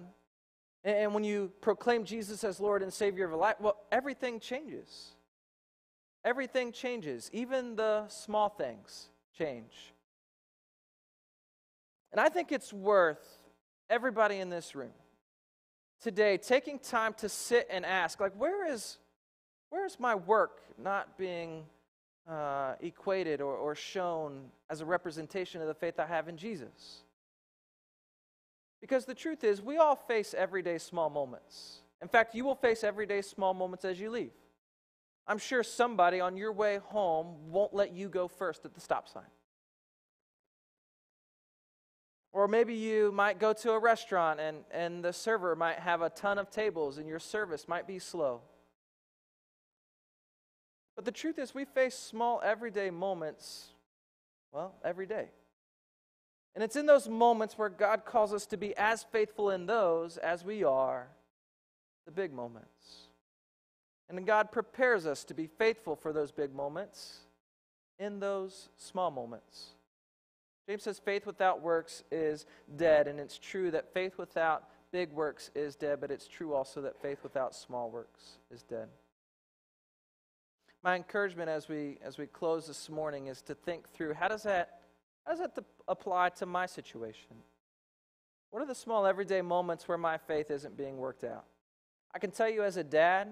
And 0.83 1.13
when 1.13 1.23
you 1.23 1.51
proclaim 1.61 2.05
Jesus 2.05 2.43
as 2.43 2.59
Lord 2.59 2.81
and 2.81 2.91
Savior 2.91 3.25
of 3.25 3.33
life, 3.33 3.55
well, 3.59 3.77
everything 3.91 4.39
changes. 4.39 5.11
Everything 6.25 6.71
changes. 6.71 7.29
Even 7.33 7.75
the 7.75 8.07
small 8.07 8.49
things 8.49 9.09
change. 9.37 9.93
And 12.11 12.19
I 12.19 12.29
think 12.29 12.51
it's 12.51 12.73
worth 12.73 13.25
everybody 13.89 14.37
in 14.37 14.49
this 14.49 14.75
room 14.75 14.91
today 16.01 16.37
taking 16.37 16.79
time 16.79 17.13
to 17.13 17.29
sit 17.29 17.67
and 17.69 17.85
ask, 17.85 18.19
like, 18.19 18.33
where 18.33 18.65
is, 18.71 18.97
where 19.69 19.85
is 19.85 19.99
my 19.99 20.15
work 20.15 20.61
not 20.77 21.17
being 21.17 21.63
uh, 22.27 22.73
equated 22.81 23.39
or, 23.39 23.55
or 23.55 23.75
shown 23.75 24.45
as 24.69 24.81
a 24.81 24.85
representation 24.85 25.61
of 25.61 25.67
the 25.67 25.73
faith 25.73 25.99
I 25.99 26.07
have 26.07 26.27
in 26.27 26.37
Jesus? 26.37 27.03
Because 28.81 29.05
the 29.05 29.13
truth 29.13 29.43
is, 29.43 29.61
we 29.61 29.77
all 29.77 29.95
face 29.95 30.33
everyday 30.33 30.79
small 30.79 31.09
moments. 31.09 31.81
In 32.01 32.07
fact, 32.07 32.33
you 32.33 32.43
will 32.43 32.55
face 32.55 32.83
everyday 32.83 33.21
small 33.21 33.53
moments 33.53 33.85
as 33.85 33.99
you 33.99 34.09
leave. 34.09 34.31
I'm 35.27 35.37
sure 35.37 35.61
somebody 35.61 36.19
on 36.19 36.35
your 36.35 36.51
way 36.51 36.79
home 36.79 37.51
won't 37.51 37.73
let 37.73 37.93
you 37.93 38.09
go 38.09 38.27
first 38.27 38.65
at 38.65 38.73
the 38.73 38.81
stop 38.81 39.07
sign. 39.07 39.23
Or 42.33 42.47
maybe 42.47 42.73
you 42.73 43.11
might 43.11 43.39
go 43.39 43.53
to 43.53 43.71
a 43.71 43.79
restaurant 43.79 44.39
and, 44.39 44.57
and 44.71 45.03
the 45.03 45.13
server 45.13 45.55
might 45.55 45.79
have 45.79 46.01
a 46.01 46.09
ton 46.09 46.37
of 46.37 46.49
tables 46.49 46.97
and 46.97 47.07
your 47.07 47.19
service 47.19 47.67
might 47.67 47.85
be 47.85 47.99
slow. 47.99 48.41
But 50.95 51.05
the 51.05 51.11
truth 51.11 51.37
is, 51.39 51.53
we 51.53 51.65
face 51.65 51.97
small 51.97 52.41
everyday 52.43 52.89
moments, 52.89 53.69
well, 54.51 54.75
every 54.83 55.05
day. 55.05 55.29
And 56.53 56.63
it's 56.63 56.75
in 56.75 56.85
those 56.85 57.07
moments 57.07 57.57
where 57.57 57.69
God 57.69 58.03
calls 58.05 58.33
us 58.33 58.45
to 58.47 58.57
be 58.57 58.75
as 58.75 59.03
faithful 59.03 59.51
in 59.51 59.65
those 59.65 60.17
as 60.17 60.43
we 60.43 60.63
are 60.63 61.07
the 62.05 62.11
big 62.11 62.33
moments. 62.33 63.07
And 64.09 64.25
God 64.25 64.51
prepares 64.51 65.05
us 65.05 65.23
to 65.25 65.33
be 65.33 65.47
faithful 65.47 65.95
for 65.95 66.11
those 66.11 66.31
big 66.31 66.53
moments 66.53 67.19
in 67.97 68.19
those 68.19 68.67
small 68.75 69.09
moments. 69.09 69.69
James 70.67 70.83
says 70.83 70.99
faith 70.99 71.25
without 71.25 71.61
works 71.61 72.03
is 72.11 72.45
dead, 72.75 73.07
and 73.07 73.19
it's 73.19 73.37
true 73.39 73.71
that 73.71 73.93
faith 73.93 74.17
without 74.17 74.65
big 74.91 75.11
works 75.13 75.49
is 75.55 75.75
dead, 75.75 76.01
but 76.01 76.11
it's 76.11 76.27
true 76.27 76.53
also 76.53 76.81
that 76.81 77.01
faith 77.01 77.19
without 77.23 77.55
small 77.55 77.89
works 77.89 78.37
is 78.53 78.63
dead. 78.63 78.89
My 80.83 80.95
encouragement 80.95 81.49
as 81.49 81.69
we 81.69 81.97
as 82.03 82.17
we 82.17 82.25
close 82.25 82.67
this 82.67 82.89
morning 82.89 83.27
is 83.27 83.41
to 83.43 83.55
think 83.55 83.87
through 83.89 84.13
how 84.13 84.27
does 84.27 84.43
that 84.43 84.80
how 85.25 85.31
does 85.31 85.39
that 85.39 85.55
th- 85.55 85.67
apply 85.87 86.29
to 86.29 86.45
my 86.45 86.65
situation? 86.65 87.35
What 88.49 88.61
are 88.61 88.65
the 88.65 88.75
small 88.75 89.05
everyday 89.05 89.41
moments 89.41 89.87
where 89.87 89.97
my 89.97 90.17
faith 90.17 90.51
isn't 90.51 90.75
being 90.75 90.97
worked 90.97 91.23
out? 91.23 91.45
I 92.13 92.19
can 92.19 92.31
tell 92.31 92.49
you 92.49 92.63
as 92.63 92.77
a 92.77 92.83
dad, 92.83 93.29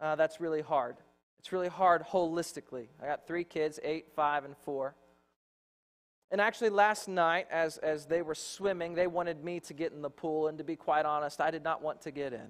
uh, 0.00 0.14
that's 0.16 0.40
really 0.40 0.62
hard. 0.62 0.96
It's 1.40 1.52
really 1.52 1.68
hard 1.68 2.04
holistically. 2.04 2.88
I 3.02 3.06
got 3.06 3.26
three 3.26 3.44
kids, 3.44 3.80
eight, 3.82 4.06
five, 4.14 4.44
and 4.44 4.56
four. 4.58 4.94
And 6.30 6.40
actually, 6.40 6.70
last 6.70 7.08
night, 7.08 7.48
as, 7.50 7.78
as 7.78 8.06
they 8.06 8.22
were 8.22 8.36
swimming, 8.36 8.94
they 8.94 9.08
wanted 9.08 9.42
me 9.42 9.58
to 9.60 9.74
get 9.74 9.92
in 9.92 10.00
the 10.00 10.10
pool. 10.10 10.46
And 10.46 10.58
to 10.58 10.64
be 10.64 10.76
quite 10.76 11.04
honest, 11.06 11.40
I 11.40 11.50
did 11.50 11.64
not 11.64 11.82
want 11.82 12.02
to 12.02 12.12
get 12.12 12.32
in. 12.32 12.48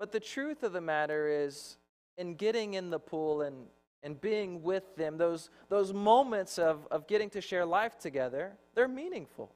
But 0.00 0.10
the 0.10 0.18
truth 0.18 0.64
of 0.64 0.72
the 0.72 0.80
matter 0.80 1.28
is, 1.28 1.76
in 2.18 2.34
getting 2.34 2.74
in 2.74 2.90
the 2.90 2.98
pool 2.98 3.42
and, 3.42 3.66
and 4.02 4.20
being 4.20 4.62
with 4.62 4.96
them, 4.96 5.16
those, 5.16 5.50
those 5.68 5.92
moments 5.92 6.58
of, 6.58 6.86
of 6.90 7.06
getting 7.06 7.30
to 7.30 7.40
share 7.40 7.64
life 7.64 7.98
together, 7.98 8.52
they're 8.74 8.88
meaningful. 8.88 9.52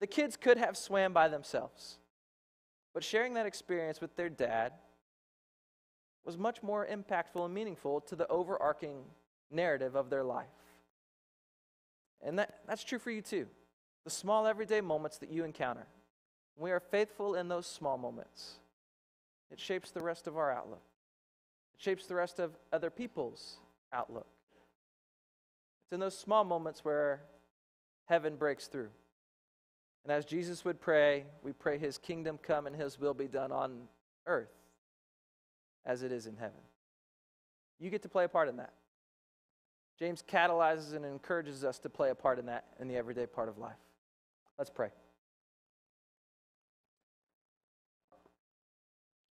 The 0.00 0.06
kids 0.06 0.36
could 0.36 0.56
have 0.58 0.76
swam 0.76 1.12
by 1.12 1.28
themselves. 1.28 1.98
But 2.94 3.04
sharing 3.04 3.34
that 3.34 3.46
experience 3.46 4.00
with 4.00 4.16
their 4.16 4.30
dad 4.30 4.72
was 6.24 6.38
much 6.38 6.62
more 6.62 6.86
impactful 6.86 7.44
and 7.44 7.52
meaningful 7.52 8.00
to 8.02 8.16
the 8.16 8.26
overarching 8.28 9.04
narrative 9.50 9.94
of 9.94 10.10
their 10.10 10.24
life. 10.24 10.46
And 12.22 12.38
that, 12.38 12.60
that's 12.66 12.82
true 12.82 12.98
for 12.98 13.10
you 13.10 13.22
too. 13.22 13.46
The 14.04 14.10
small 14.10 14.46
everyday 14.46 14.80
moments 14.80 15.18
that 15.18 15.30
you 15.30 15.44
encounter. 15.44 15.86
We 16.56 16.72
are 16.72 16.80
faithful 16.80 17.34
in 17.34 17.48
those 17.48 17.66
small 17.66 17.98
moments, 17.98 18.54
it 19.50 19.60
shapes 19.60 19.90
the 19.90 20.02
rest 20.02 20.26
of 20.26 20.36
our 20.36 20.50
outlook. 20.50 20.82
It 21.74 21.82
shapes 21.82 22.06
the 22.06 22.14
rest 22.14 22.38
of 22.38 22.56
other 22.72 22.88
people's 22.88 23.58
outlook. 23.92 24.26
It's 25.84 25.92
in 25.92 26.00
those 26.00 26.18
small 26.18 26.44
moments 26.44 26.84
where 26.84 27.22
heaven 28.06 28.36
breaks 28.36 28.66
through. 28.66 28.88
And 30.04 30.12
as 30.12 30.24
Jesus 30.24 30.64
would 30.64 30.80
pray, 30.80 31.24
we 31.42 31.52
pray 31.52 31.78
his 31.78 31.98
kingdom 31.98 32.38
come 32.40 32.66
and 32.66 32.76
his 32.76 32.98
will 32.98 33.14
be 33.14 33.26
done 33.26 33.50
on 33.50 33.88
earth 34.26 34.52
as 35.84 36.02
it 36.02 36.12
is 36.12 36.26
in 36.26 36.36
heaven. 36.36 36.60
You 37.78 37.90
get 37.90 38.02
to 38.02 38.08
play 38.08 38.24
a 38.24 38.28
part 38.28 38.48
in 38.48 38.56
that. 38.56 38.72
James 39.98 40.22
catalyzes 40.26 40.94
and 40.94 41.04
encourages 41.04 41.64
us 41.64 41.78
to 41.80 41.88
play 41.88 42.10
a 42.10 42.14
part 42.14 42.38
in 42.38 42.46
that 42.46 42.64
in 42.78 42.88
the 42.88 42.96
everyday 42.96 43.26
part 43.26 43.48
of 43.48 43.58
life. 43.58 43.76
Let's 44.58 44.70
pray. 44.70 44.90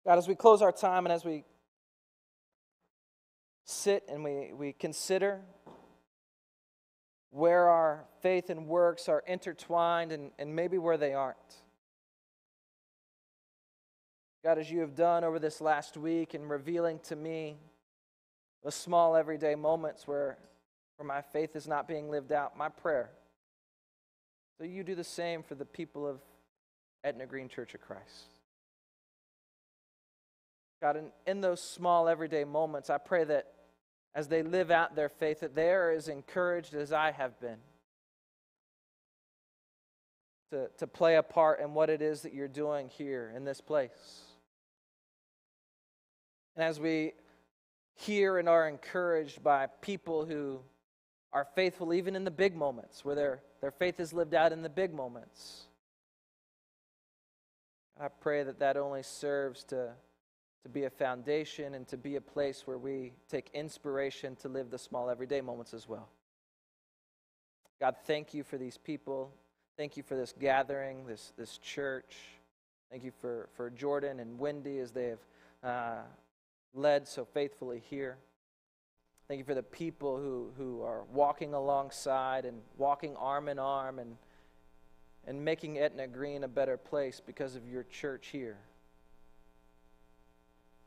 God, 0.06 0.18
as 0.18 0.28
we 0.28 0.36
close 0.36 0.62
our 0.62 0.72
time 0.72 1.06
and 1.06 1.14
as 1.14 1.24
we 1.24 1.44
sit 3.70 4.04
and 4.10 4.24
we, 4.24 4.52
we 4.52 4.74
consider 4.74 5.42
where 7.30 7.70
our 7.70 8.06
faith 8.22 8.50
and 8.50 8.68
works 8.68 9.08
are 9.08 9.24
intertwined 9.28 10.12
and, 10.12 10.32
and 10.40 10.56
maybe 10.56 10.80
where 10.80 10.98
they 10.98 11.14
aren't. 11.14 11.38
God, 14.44 14.58
as 14.58 14.72
you 14.72 14.80
have 14.80 14.96
done 14.96 15.24
over 15.24 15.38
this 15.38 15.62
last 15.62 15.98
week 15.98 16.34
in 16.34 16.48
revealing 16.48 17.00
to 17.04 17.16
me 17.16 17.58
the 18.64 18.72
small 18.72 19.16
everyday 19.16 19.54
moments 19.54 20.08
where, 20.08 20.40
where 20.98 21.06
my 21.06 21.22
faith 21.22 21.56
is 21.56 21.68
not 21.68 21.88
being 21.88 22.10
lived 22.10 22.32
out, 22.32 22.58
my 22.58 22.70
prayer. 22.70 23.12
So 24.58 24.64
you 24.64 24.84
do 24.84 24.96
the 24.96 25.04
same 25.04 25.44
for 25.44 25.56
the 25.56 25.66
people 25.66 26.08
of 26.08 26.20
Etna 27.04 27.28
Green 27.28 27.48
Church 27.48 27.76
of 27.76 27.82
Christ. 27.82 28.34
God, 30.82 30.98
in, 30.98 31.12
in 31.28 31.42
those 31.42 31.62
small 31.62 32.08
everyday 32.08 32.46
moments, 32.46 32.90
I 32.90 32.98
pray 32.98 33.26
that 33.26 33.48
as 34.15 34.28
they 34.28 34.43
live 34.43 34.72
out 34.72 34.95
their 34.95 35.10
faith, 35.10 35.39
that 35.41 35.56
they 35.56 35.69
are 35.69 35.91
as 35.91 36.08
encouraged 36.08 36.74
as 36.74 36.91
I 36.91 37.12
have 37.12 37.39
been 37.39 37.60
to, 40.52 40.69
to 40.78 40.88
play 40.88 41.15
a 41.15 41.24
part 41.24 41.60
in 41.60 41.74
what 41.74 41.89
it 41.89 42.02
is 42.02 42.22
that 42.22 42.34
you're 42.34 42.48
doing 42.48 42.89
here 42.89 43.32
in 43.36 43.45
this 43.45 43.62
place. 43.62 44.24
And 46.56 46.65
as 46.65 46.80
we 46.80 47.13
hear 47.95 48.38
and 48.38 48.50
are 48.50 48.67
encouraged 48.67 49.43
by 49.43 49.67
people 49.82 50.26
who 50.26 50.60
are 51.32 51.45
faithful 51.56 51.93
even 51.93 52.15
in 52.15 52.24
the 52.24 52.32
big 52.32 52.56
moments, 52.56 53.06
where 53.06 53.15
their, 53.15 53.41
their 53.62 53.72
faith 53.72 54.00
is 54.00 54.13
lived 54.13 54.34
out 54.34 54.52
in 54.52 54.62
the 54.62 54.69
big 54.69 54.93
moments, 54.93 55.67
I 58.00 58.08
pray 58.08 58.43
that 58.43 58.60
that 58.60 58.78
only 58.78 59.04
serves 59.04 59.63
to 59.65 59.91
to 60.63 60.69
be 60.69 60.84
a 60.84 60.89
foundation 60.89 61.74
and 61.74 61.88
to 61.88 61.98
be 61.98 62.15
a 62.15 62.22
place 62.22 62.63
where 62.65 62.78
we 62.78 63.13
take 63.30 63.50
inspiration 63.54 64.36
to 64.38 64.50
live 64.50 64.69
the 64.69 64.78
small 64.78 65.10
everyday 65.10 65.41
moments 65.41 65.74
as 65.74 65.88
well. 65.88 66.10
God, 67.80 67.95
thank 68.06 68.34
you 68.34 68.43
for 68.43 68.58
these 68.58 68.78
people. 68.78 69.32
Thank 69.78 69.95
you 69.95 70.04
for 70.04 70.15
this 70.15 70.34
gathering, 70.38 71.06
this, 71.08 71.32
this 71.38 71.58
church. 71.60 72.17
Thank 72.91 73.04
you 73.04 73.12
for, 73.22 73.48
for 73.56 73.69
Jordan 73.69 74.19
and 74.19 74.38
Wendy 74.38 74.80
as 74.80 74.91
they 74.91 75.06
have 75.06 75.19
uh, 75.63 76.02
led 76.74 77.08
so 77.08 77.24
faithfully 77.24 77.82
here. 77.89 78.17
Thank 79.30 79.38
you 79.38 79.45
for 79.45 79.54
the 79.54 79.63
people 79.63 80.17
who, 80.17 80.52
who 80.58 80.82
are 80.82 81.04
walking 81.13 81.54
alongside 81.54 82.45
and 82.45 82.62
walking 82.78 83.15
arm 83.15 83.48
in 83.48 83.60
arm 83.60 84.00
and, 84.00 84.17
and 85.26 85.45
making 85.45 85.78
Etna 85.78 86.08
Green 86.08 86.43
a 86.43 86.48
better 86.48 86.76
place 86.76 87.22
because 87.26 87.56
of 87.56 87.67
your 87.67 87.84
church 87.84 88.28
here. 88.28 88.58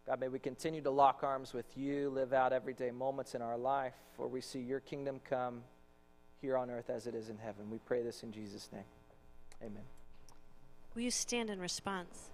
God, 0.07 0.19
may 0.19 0.29
we 0.29 0.41
continue 0.41 0.81
to 0.83 0.91
lock 0.91 1.21
arms 1.23 1.53
with 1.53 1.77
you, 1.77 2.11
live 2.11 2.33
out 2.33 2.53
everyday 2.53 2.91
moments 2.91 3.35
in 3.37 3.43
our 3.43 3.57
life 3.57 3.95
where 4.17 4.29
we 4.29 4.41
see 4.41 4.59
your 4.59 4.81
kingdom 4.81 5.21
come 5.29 5.63
here 6.41 6.57
on 6.57 6.71
earth 6.71 6.91
as 6.91 7.07
it 7.07 7.15
is 7.15 7.29
in 7.29 7.39
heaven. 7.39 7.71
We 7.71 7.79
pray 7.79 8.03
this 8.03 8.25
in 8.25 8.33
Jesus' 8.33 8.69
name. 8.73 8.83
Amen. 9.63 9.85
Will 10.95 11.03
you 11.03 11.13
stand 11.13 11.51
in 11.51 11.61
response? 11.61 12.32